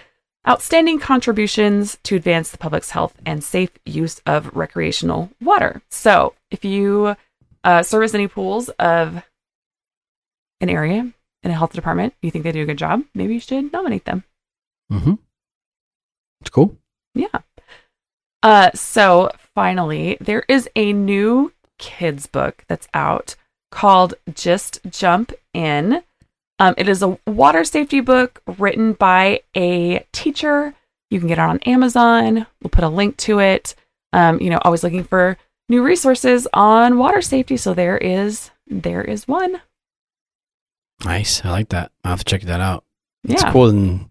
outstanding 0.49 0.99
contributions 0.99 1.99
to 2.03 2.17
advance 2.17 2.51
the 2.51 2.59
public's 2.59 2.91
health 2.91 3.15
and 3.25 3.45
safe 3.45 3.71
use 3.85 4.21
of 4.27 4.57
recreational 4.57 5.31
water. 5.41 5.83
So 5.91 6.35
if 6.51 6.65
you 6.65 7.15
uh, 7.63 7.83
service 7.83 8.15
any 8.15 8.27
pools 8.27 8.69
of 8.71 9.23
an 10.61 10.69
area 10.69 11.13
in 11.43 11.51
a 11.51 11.55
health 11.55 11.73
department, 11.73 12.15
you 12.23 12.31
think 12.31 12.45
they 12.45 12.53
do 12.53 12.63
a 12.63 12.67
good 12.67 12.79
job, 12.79 13.03
maybe 13.15 13.35
you 13.35 13.41
should 13.41 13.73
nominate 13.73 14.05
them. 14.05 14.25
Mm-hmm. 14.91 15.15
It's 16.41 16.51
cool. 16.51 16.77
Yeah. 17.15 17.29
Uh, 18.43 18.71
so 18.75 19.31
finally, 19.55 20.17
there 20.21 20.45
is 20.49 20.69
a 20.75 20.93
new 20.93 21.53
kids 21.79 22.27
book 22.27 22.65
that's 22.69 22.89
out 22.95 23.35
called 23.71 24.15
Just 24.35 24.81
Jump 24.91 25.33
In. 25.55 26.03
Um, 26.59 26.75
it 26.77 26.89
is 26.89 27.03
a 27.03 27.19
water 27.27 27.65
safety 27.65 28.01
book 28.01 28.43
written 28.59 28.93
by 28.93 29.41
a 29.57 30.05
teacher. 30.13 30.75
You 31.11 31.19
can 31.19 31.29
get 31.29 31.39
it 31.39 31.43
on 31.43 31.59
Amazon. 31.61 32.47
We'll 32.63 32.71
put 32.71 32.85
a 32.85 32.89
link 32.89 33.17
to 33.19 33.39
it. 33.41 33.75
Um, 34.13 34.41
you 34.41 34.51
know, 34.51 34.59
always 34.63 34.83
looking 34.83 35.05
for 35.05 35.37
new 35.69 35.83
resources 35.83 36.47
on 36.53 36.99
water 36.99 37.23
safety. 37.23 37.57
So 37.57 37.75
there 37.75 37.97
is 37.99 38.51
there 38.67 39.03
is 39.03 39.27
one. 39.29 39.61
Nice. 41.05 41.45
I 41.45 41.51
like 41.51 41.71
that. 41.71 41.91
I'll 42.05 42.11
have 42.13 42.21
to 42.21 42.25
check 42.25 42.43
that 42.43 42.61
out. 42.61 42.85
It's 43.25 43.43
Yeah. 43.43 43.53
cool 43.53 43.67
when, 43.67 44.11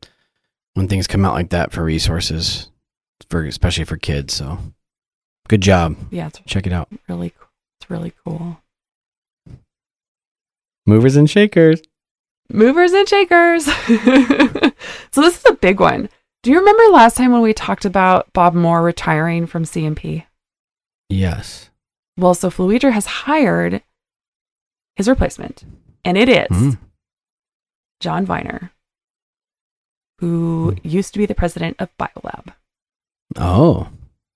when 0.74 0.88
things 0.88 1.08
come 1.08 1.24
out 1.26 1.34
like 1.34 1.50
that 1.52 1.72
for 1.72 1.84
resources, 1.84 2.70
for 3.32 3.44
especially 3.46 3.86
for 3.86 3.98
kids. 3.98 4.34
So, 4.36 4.60
good 5.48 5.62
job. 5.62 5.96
Yeah, 6.12 6.28
it's 6.28 6.40
Check 6.46 6.68
it 6.68 6.74
out. 6.74 6.90
really 7.10 7.32
cool. 7.32 7.48
It's 7.80 7.90
really 7.90 8.14
cool. 8.24 8.58
Movers 10.86 11.16
and 11.16 11.30
shakers. 11.30 11.82
movers 12.52 12.92
and 12.94 13.08
shakers. 13.08 13.64
so 15.12 15.22
this 15.22 15.38
is 15.38 15.46
a 15.50 15.54
big 15.54 15.80
one. 15.80 16.10
Do 16.44 16.52
you 16.52 16.60
remember 16.60 16.84
last 16.92 17.18
time 17.18 17.32
when 17.32 17.42
we 17.42 17.54
talked 17.54 17.86
about 17.86 18.32
Bob 18.34 18.54
Moore 18.54 18.82
retiring 18.82 19.46
from 19.46 19.64
CMP? 19.64 20.26
Yes. 21.10 21.70
Well, 22.18 22.34
so 22.34 22.50
Fluidra 22.50 22.92
has 22.92 23.06
hired 23.06 23.84
his 24.96 25.08
replacement, 25.08 25.64
and 26.04 26.18
it 26.18 26.28
is 26.30 26.48
Mhm. 26.50 26.78
John 28.00 28.26
Viner, 28.26 28.72
who 30.20 30.76
used 30.84 31.14
to 31.14 31.20
be 31.20 31.26
the 31.28 31.36
president 31.36 31.76
of 31.80 31.96
BioLab. 31.98 32.54
Oh, 33.38 33.88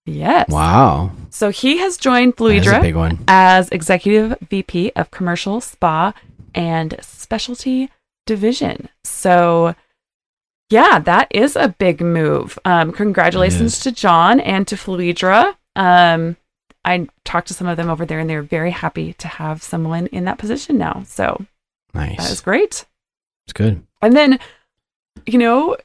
Yes. 0.06 0.50
wow. 0.50 1.12
So 1.32 1.50
he 1.50 1.78
has 1.80 1.98
joined 1.98 2.36
That 2.38 2.46
is 2.46 2.66
Fluidra 2.68 2.82
big 2.82 2.96
one. 2.96 3.24
as 3.28 3.70
executive 3.70 4.38
VP 4.50 4.92
of 4.96 5.10
commercial 5.12 5.60
spa 5.62 6.14
and 6.54 6.96
specialty 7.02 7.90
division. 8.28 8.88
So, 9.04 9.74
yeah, 10.70 11.00
that 11.00 11.28
is 11.32 11.56
a 11.56 11.70
big 11.70 12.02
move. 12.02 12.58
Um, 12.66 12.92
congratulations 12.92 13.80
to 13.80 13.92
John 13.92 14.40
and 14.40 14.68
to 14.68 14.76
Fluidra. 14.76 15.56
Um, 15.76 16.38
I 16.86 17.08
talked 17.24 17.48
to 17.50 17.54
some 17.56 17.68
of 17.68 17.78
them 17.78 17.90
over 17.90 18.06
there, 18.06 18.20
and 18.20 18.30
they're 18.30 18.44
very 18.44 18.72
happy 18.72 19.14
to 19.14 19.28
have 19.28 19.64
someone 19.64 20.06
in 20.08 20.26
that 20.26 20.38
position 20.38 20.78
now. 20.78 21.04
So 21.08 21.46
Nice. 21.96 22.18
that 22.18 22.32
is 22.32 22.42
great. 22.42 22.86
it's 23.48 23.54
good. 23.54 23.82
And 24.04 24.16
then, 24.16 24.40
you 25.26 25.40
know, 25.40 25.78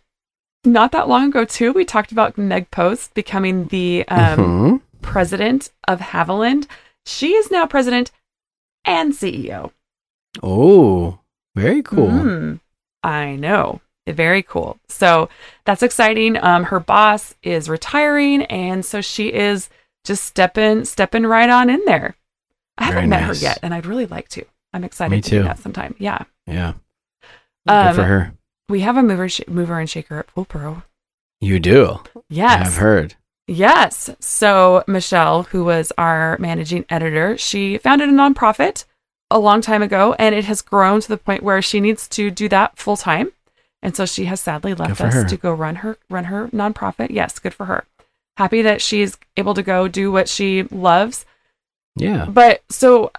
not 0.64 0.92
that 0.92 1.08
long 1.08 1.28
ago 1.28 1.44
too, 1.44 1.72
we 1.72 1.84
talked 1.84 2.12
about 2.12 2.36
Meg 2.38 2.70
Post 2.70 3.14
becoming 3.14 3.66
the 3.68 4.04
um, 4.08 4.38
Mhm. 4.38 4.80
president 5.02 5.70
of 5.88 6.00
Haviland. 6.00 6.66
She 7.06 7.32
is 7.34 7.50
now 7.50 7.66
president 7.66 8.10
and 8.84 9.12
CEO. 9.14 9.72
Oh, 10.42 11.18
very 11.56 11.82
cool. 11.82 12.08
Mm, 12.08 12.60
I 13.02 13.36
know. 13.36 13.80
Very 14.06 14.42
cool. 14.42 14.78
So 14.88 15.28
that's 15.64 15.82
exciting. 15.82 16.36
Um, 16.42 16.64
her 16.64 16.80
boss 16.80 17.34
is 17.42 17.68
retiring, 17.68 18.42
and 18.44 18.84
so 18.84 19.00
she 19.00 19.32
is 19.32 19.68
just 20.04 20.24
stepping 20.24 20.84
stepping 20.84 21.24
right 21.24 21.48
on 21.48 21.70
in 21.70 21.82
there. 21.84 22.16
I 22.78 22.84
haven't 22.84 23.08
met 23.10 23.22
her 23.22 23.34
yet, 23.34 23.58
and 23.62 23.72
I'd 23.74 23.86
really 23.86 24.06
like 24.06 24.28
to. 24.30 24.44
I'm 24.72 24.84
excited 24.84 25.10
Me 25.12 25.20
to 25.20 25.30
do 25.30 25.38
too. 25.38 25.42
that 25.44 25.58
sometime. 25.58 25.94
Yeah. 25.98 26.24
Yeah. 26.46 26.72
Um, 27.68 27.86
good 27.88 27.94
for 27.96 28.04
her. 28.04 28.32
We 28.70 28.80
have 28.80 28.96
a 28.96 29.02
mover 29.02 29.28
sh- 29.28 29.40
mover 29.48 29.78
and 29.78 29.90
shaker 29.90 30.20
at 30.20 30.28
Pool 30.28 30.44
Pro. 30.44 30.82
You 31.40 31.58
do. 31.58 32.00
Yes. 32.28 32.68
I've 32.68 32.76
heard. 32.76 33.16
Yes. 33.46 34.10
So 34.20 34.84
Michelle, 34.86 35.42
who 35.44 35.64
was 35.64 35.92
our 35.98 36.38
managing 36.38 36.84
editor, 36.88 37.36
she 37.36 37.78
founded 37.78 38.08
a 38.08 38.12
nonprofit 38.12 38.84
a 39.30 39.38
long 39.38 39.60
time 39.60 39.82
ago, 39.82 40.14
and 40.18 40.34
it 40.34 40.44
has 40.44 40.62
grown 40.62 41.00
to 41.00 41.08
the 41.08 41.16
point 41.16 41.42
where 41.42 41.60
she 41.60 41.80
needs 41.80 42.06
to 42.08 42.30
do 42.30 42.48
that 42.48 42.78
full 42.78 42.96
time. 42.96 43.32
And 43.82 43.96
so 43.96 44.06
she 44.06 44.26
has 44.26 44.40
sadly 44.40 44.74
left 44.74 45.00
us 45.00 45.14
her. 45.14 45.24
to 45.24 45.36
go 45.36 45.52
run 45.52 45.76
her 45.76 45.96
run 46.08 46.24
her 46.24 46.48
nonprofit. 46.48 47.10
Yes, 47.10 47.38
good 47.38 47.54
for 47.54 47.66
her. 47.66 47.84
Happy 48.36 48.62
that 48.62 48.80
she's 48.80 49.18
able 49.36 49.54
to 49.54 49.62
go 49.62 49.88
do 49.88 50.12
what 50.12 50.28
she 50.28 50.62
loves. 50.64 51.26
Yeah. 51.96 52.26
But 52.26 52.62
so 52.68 53.10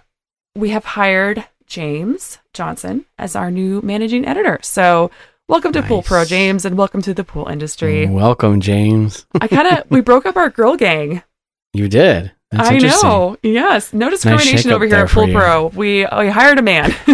we 0.54 0.70
have 0.70 0.84
hired 0.84 1.46
James 1.66 2.38
Johnson 2.54 3.06
as 3.18 3.34
our 3.36 3.50
new 3.50 3.82
managing 3.82 4.26
editor. 4.26 4.58
So 4.62 5.10
welcome 5.48 5.72
to 5.72 5.82
Pool 5.82 6.02
Pro, 6.02 6.24
James, 6.24 6.64
and 6.64 6.76
welcome 6.76 7.02
to 7.02 7.14
the 7.14 7.24
pool 7.24 7.46
industry. 7.48 8.06
Welcome, 8.06 8.60
James. 8.60 9.26
I 9.40 9.48
kind 9.48 9.68
of 9.78 9.90
we 9.90 10.00
broke 10.00 10.26
up 10.26 10.36
our 10.36 10.50
girl 10.50 10.76
gang. 10.76 11.22
You 11.72 11.88
did. 11.88 12.32
That's 12.50 12.68
I 12.68 12.78
know. 12.78 13.36
Yes, 13.42 13.92
no 13.94 14.10
discrimination 14.10 14.58
shakeup 14.58 14.74
over 14.74 14.84
here 14.86 14.96
at 14.96 15.08
Pool. 15.08 15.28
Pro. 15.32 15.66
We 15.68 16.00
we 16.18 16.28
hired 16.28 16.58
a 16.58 16.62
man, 16.62 16.94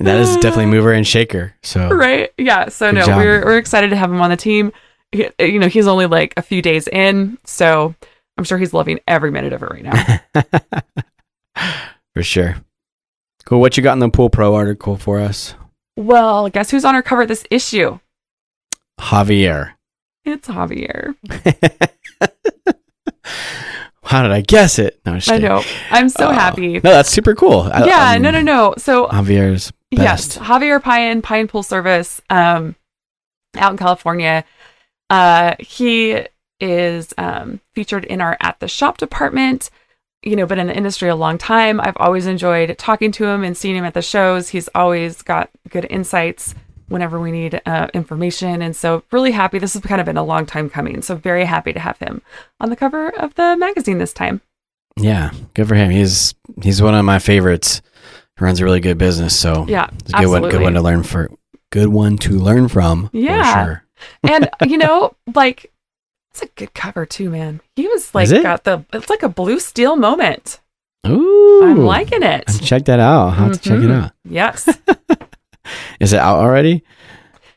That 0.00 0.20
is 0.20 0.36
definitely 0.36 0.66
mover 0.72 0.92
and 0.92 1.06
shaker. 1.06 1.54
So 1.62 1.88
right? 1.90 2.30
Yeah. 2.38 2.68
So 2.68 2.90
Good 2.90 3.00
no, 3.00 3.06
job. 3.06 3.18
we're 3.18 3.44
we're 3.44 3.58
excited 3.58 3.90
to 3.90 3.96
have 3.96 4.10
him 4.10 4.20
on 4.20 4.30
the 4.30 4.36
team. 4.36 4.72
He- 5.12 5.28
you 5.40 5.58
know, 5.58 5.68
he's 5.68 5.86
only 5.86 6.06
like 6.06 6.34
a 6.36 6.42
few 6.42 6.62
days 6.62 6.86
in, 6.88 7.38
so 7.44 7.94
I'm 8.38 8.44
sure 8.44 8.58
he's 8.58 8.72
loving 8.72 9.00
every 9.06 9.30
minute 9.30 9.52
of 9.52 9.62
it 9.62 9.66
right 9.70 9.82
now. 9.82 10.20
for 12.14 12.22
sure. 12.22 12.56
Cool. 13.44 13.60
What 13.60 13.76
you 13.76 13.82
got 13.82 13.94
in 13.94 13.98
the 13.98 14.08
Pool 14.08 14.30
Pro 14.30 14.54
article 14.54 14.96
for 14.96 15.18
us? 15.18 15.54
Well, 16.04 16.48
guess 16.48 16.70
who's 16.70 16.84
on 16.84 16.94
our 16.94 17.02
cover 17.02 17.26
this 17.26 17.44
issue? 17.50 17.98
Javier. 19.00 19.72
It's 20.24 20.48
Javier. 20.48 21.14
How 24.02 24.22
did 24.22 24.32
I 24.32 24.40
guess 24.40 24.78
it? 24.78 24.98
No, 25.04 25.18
I 25.28 25.38
know. 25.38 25.62
I'm 25.90 26.08
so 26.08 26.28
Oh. 26.28 26.32
happy. 26.32 26.74
No, 26.74 26.80
that's 26.80 27.10
super 27.10 27.34
cool. 27.34 27.62
I- 27.72 27.84
yeah. 27.86 28.12
um, 28.16 28.22
no. 28.22 28.30
No. 28.30 28.40
No. 28.40 28.74
So 28.78 29.06
Javier's 29.08 29.70
Yes. 29.90 30.38
Javier 30.38 30.82
Pine, 30.82 31.20
Pine 31.22 31.46
Pool 31.46 31.62
Service, 31.62 32.20
um, 32.30 32.74
out 33.56 33.72
in 33.72 33.76
California. 33.78 34.44
Uh, 35.10 35.54
he 35.58 36.24
is 36.60 37.12
um, 37.18 37.60
featured 37.74 38.04
in 38.04 38.20
our 38.22 38.36
at 38.40 38.60
the 38.60 38.68
shop 38.68 38.96
department. 38.98 39.70
You 40.22 40.34
know, 40.36 40.46
been 40.46 40.58
in 40.58 40.66
the 40.66 40.76
industry 40.76 41.08
a 41.08 41.14
long 41.16 41.38
time. 41.38 41.80
I've 41.80 41.96
always 41.96 42.26
enjoyed 42.26 42.76
talking 42.76 43.12
to 43.12 43.24
him 43.26 43.44
and 43.44 43.56
seeing 43.56 43.76
him 43.76 43.84
at 43.84 43.94
the 43.94 44.02
shows. 44.02 44.48
He's 44.48 44.68
always 44.74 45.22
got 45.22 45.48
good 45.68 45.86
insights 45.88 46.54
whenever 46.88 47.20
we 47.20 47.30
need 47.30 47.60
uh, 47.66 47.88
information. 47.94 48.60
And 48.60 48.74
so, 48.74 49.04
really 49.12 49.30
happy. 49.30 49.58
This 49.58 49.74
has 49.74 49.82
kind 49.82 50.00
of 50.00 50.06
been 50.06 50.16
a 50.16 50.24
long 50.24 50.44
time 50.44 50.68
coming. 50.68 51.02
So, 51.02 51.14
very 51.14 51.44
happy 51.44 51.72
to 51.72 51.78
have 51.78 51.98
him 51.98 52.20
on 52.60 52.68
the 52.70 52.76
cover 52.76 53.10
of 53.16 53.34
the 53.36 53.56
magazine 53.56 53.98
this 53.98 54.12
time. 54.12 54.40
Yeah, 54.96 55.30
good 55.54 55.68
for 55.68 55.76
him. 55.76 55.90
He's 55.90 56.34
he's 56.62 56.82
one 56.82 56.94
of 56.94 57.04
my 57.04 57.20
favorites. 57.20 57.80
He 58.36 58.44
runs 58.44 58.60
a 58.60 58.64
really 58.64 58.80
good 58.80 58.98
business, 58.98 59.38
so 59.38 59.66
Yeah, 59.68 59.88
it's 60.00 60.12
a 60.12 60.16
good 60.18 60.26
one. 60.28 60.50
Good 60.50 60.62
one 60.62 60.74
to 60.74 60.82
learn 60.82 61.02
for. 61.04 61.30
Good 61.70 61.88
one 61.88 62.16
to 62.18 62.32
learn 62.32 62.68
from. 62.68 63.10
Yeah. 63.12 63.52
for 63.52 63.68
sure. 63.68 63.84
and 64.32 64.50
you 64.70 64.78
know, 64.78 65.14
like 65.34 65.70
it's 66.42 66.50
a 66.50 66.54
good 66.54 66.72
cover 66.74 67.04
too, 67.04 67.30
man. 67.30 67.60
He 67.76 67.88
was 67.88 68.14
like 68.14 68.28
got 68.30 68.64
the 68.64 68.84
it's 68.92 69.10
like 69.10 69.22
a 69.22 69.28
blue 69.28 69.58
steel 69.60 69.96
moment. 69.96 70.60
Ooh, 71.06 71.60
I'm 71.64 71.84
liking 71.84 72.22
it. 72.22 72.44
Check 72.62 72.84
that 72.86 73.00
out. 73.00 73.20
I'll 73.26 73.30
have 73.30 73.52
to 73.52 73.58
check 73.58 73.78
it 73.78 73.88
Mhm. 73.88 74.04
out. 74.04 74.12
Yes, 74.24 74.68
Is 76.00 76.12
it 76.12 76.18
out 76.20 76.38
already? 76.38 76.82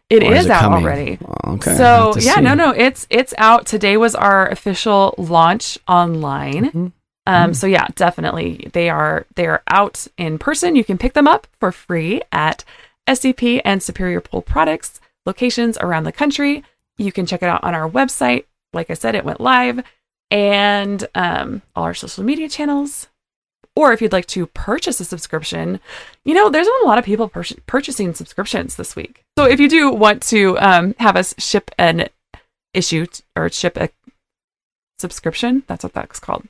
It 0.10 0.24
is, 0.24 0.46
is, 0.46 0.50
out 0.52 0.62
coming? 0.62 0.84
already. 0.84 1.18
Oh, 1.26 1.54
Okay. 1.54 1.76
So 1.76 2.14
yeah, 2.20 2.36
see. 2.36 2.42
no, 2.42 2.54
no, 2.54 2.72
it's 2.72 3.08
it's 3.10 3.34
out. 3.38 3.66
Today 3.66 3.98
was 3.98 4.16
our 4.16 4.48
official 4.50 5.16
launch 5.18 5.78
online. 5.88 6.72
Mhm. 6.72 6.92
Um, 7.28 7.52
Mm. 7.52 7.56
so 7.56 7.68
yeah, 7.68 7.86
definitely 7.96 8.70
they 8.74 8.90
are 8.90 9.26
they 9.36 9.46
are 9.48 9.62
out 9.68 10.08
in 10.18 10.38
person. 10.40 10.76
You 10.76 10.84
can 10.84 10.98
pick 10.98 11.14
them 11.14 11.28
up 11.28 11.48
for 11.60 11.72
free 11.72 12.22
at 12.32 12.64
SCP 13.08 13.62
and 13.64 13.82
Superior 13.82 14.22
Pool 14.22 14.42
Products 14.42 15.00
locations 15.26 15.78
around 15.78 16.04
the 16.04 16.12
country. 16.12 16.64
You 16.98 17.12
can 17.12 17.26
check 17.26 17.42
it 17.42 17.48
out 17.50 17.64
on 17.64 17.74
our 17.74 17.90
website. 17.90 18.46
Like 18.74 18.90
I 18.90 18.94
said, 18.96 19.16
it 19.16 19.26
went 19.26 19.42
live, 19.42 19.84
and 20.30 21.08
um, 21.16 21.62
all 21.76 21.84
our 21.86 21.94
social 21.94 22.24
media 22.24 22.48
channels. 22.50 23.08
Or 23.76 23.94
if 23.94 24.02
you'd 24.02 24.12
like 24.12 24.26
to 24.28 24.48
purchase 24.48 25.00
a 25.00 25.06
subscription, 25.06 25.80
you 26.26 26.34
know, 26.34 26.50
there's 26.50 26.68
been 26.68 26.82
a 26.84 26.88
lot 26.88 26.98
of 27.00 27.06
people 27.06 27.30
pur- 27.30 27.44
purchasing 27.68 28.14
subscriptions 28.14 28.76
this 28.76 28.98
week. 28.98 29.24
So 29.38 29.46
if 29.46 29.62
you 29.62 29.70
do 29.70 29.92
want 29.94 30.22
to 30.24 30.60
um, 30.60 30.94
have 31.00 31.16
us 31.16 31.34
ship 31.38 31.72
an 31.78 32.10
issue 32.74 33.06
t- 33.06 33.24
or 33.36 33.50
ship 33.50 33.78
a 33.78 33.90
subscription, 35.00 35.64
that's 35.68 35.84
what 35.84 35.94
that's 35.94 36.20
called 36.20 36.48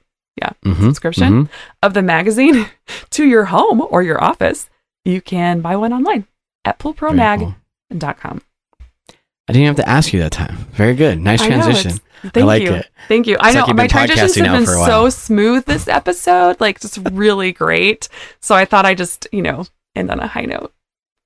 Mhm, 0.66 0.86
subscription 0.86 1.46
mhm. 1.46 1.50
of 1.84 1.94
the 1.94 2.02
magazine 2.02 2.66
to 3.12 3.26
your 3.28 3.46
home 3.46 3.82
or 3.92 4.02
your 4.02 4.22
office, 4.24 4.70
you 5.06 5.22
can 5.22 5.62
buy 5.62 5.76
one 5.76 5.94
online 5.94 6.26
at 6.66 6.82
Very 6.82 6.94
poolpromag.com. 6.96 8.40
cool. 8.40 9.16
I 9.48 9.54
didn't 9.54 9.68
have 9.68 9.76
to 9.76 9.88
ask 9.88 10.12
you 10.14 10.20
that 10.22 10.32
time. 10.32 10.56
Very 10.72 10.96
good. 10.96 11.20
Nice 11.20 11.42
know, 11.42 11.48
transition. 11.48 11.92
it's- 11.92 12.02
Thank 12.22 12.46
like 12.46 12.64
you. 12.64 12.74
it. 12.74 12.90
Thank 13.08 13.28
you. 13.28 13.38
I 13.40 13.52
know 13.54 13.66
like 13.66 13.76
my 13.76 13.88
transitions 13.88 14.36
have 14.36 14.46
been 14.46 14.66
so 14.66 15.10
smooth 15.10 15.66
this 15.66 15.88
episode, 15.88 16.60
like 16.60 16.80
just 16.80 17.00
really 17.12 17.52
great. 17.52 18.08
So 18.40 18.54
I 18.56 18.66
thought 18.66 18.86
I 18.86 18.94
just, 18.94 19.28
you 19.32 19.42
know, 19.42 19.66
end 19.96 20.12
on 20.12 20.20
a 20.20 20.28
high 20.28 20.46
note. 20.46 20.74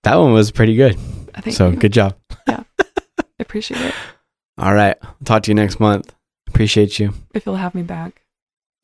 That 0.04 0.16
one 0.16 0.34
was 0.34 0.52
pretty 0.52 0.76
good. 0.76 0.96
Uh, 0.96 1.32
I 1.36 1.42
think 1.42 1.56
so 1.56 1.72
good 1.72 1.92
job. 1.92 2.16
Yeah. 2.48 2.64
I 2.80 3.24
appreciate 3.40 3.82
it 3.82 3.94
All 4.58 4.74
right. 4.74 4.96
Talk 5.26 5.44
to 5.44 5.52
you 5.52 5.56
next 5.56 5.80
month. 5.80 6.14
Appreciate 6.48 7.00
you. 7.00 7.14
if 7.34 7.46
you'll 7.46 7.56
have 7.56 7.76
me 7.76 7.84
back. 7.84 8.22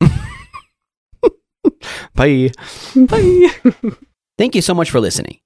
Bye. 2.14 2.50
Bye. 2.94 3.50
Thank 4.38 4.54
you 4.54 4.60
so 4.60 4.74
much 4.74 4.90
for 4.90 5.00
listening. 5.00 5.38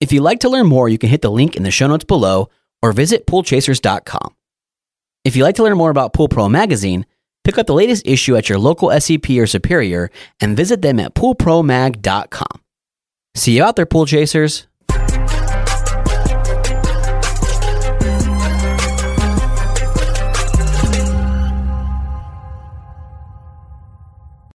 If 0.00 0.12
you'd 0.12 0.22
like 0.22 0.40
to 0.40 0.48
learn 0.48 0.66
more, 0.66 0.88
you 0.88 0.98
can 0.98 1.10
hit 1.10 1.22
the 1.22 1.30
link 1.30 1.54
in 1.54 1.62
the 1.62 1.70
show 1.70 1.86
notes 1.86 2.04
below 2.04 2.50
or 2.82 2.92
visit 2.92 3.26
poolchasers.com. 3.26 4.34
If 5.24 5.36
you'd 5.36 5.44
like 5.44 5.56
to 5.56 5.62
learn 5.62 5.76
more 5.76 5.90
about 5.90 6.12
Pool 6.12 6.28
Pro 6.28 6.48
Magazine, 6.48 7.06
pick 7.44 7.56
up 7.58 7.66
the 7.66 7.74
latest 7.74 8.06
issue 8.06 8.36
at 8.36 8.48
your 8.48 8.58
local 8.58 8.88
SCP 8.88 9.40
or 9.40 9.46
Superior 9.46 10.10
and 10.40 10.56
visit 10.56 10.82
them 10.82 10.98
at 10.98 11.14
poolpromag.com. 11.14 12.60
See 13.34 13.56
you 13.56 13.62
out 13.62 13.76
there, 13.76 13.86
pool 13.86 14.04
chasers. 14.06 14.66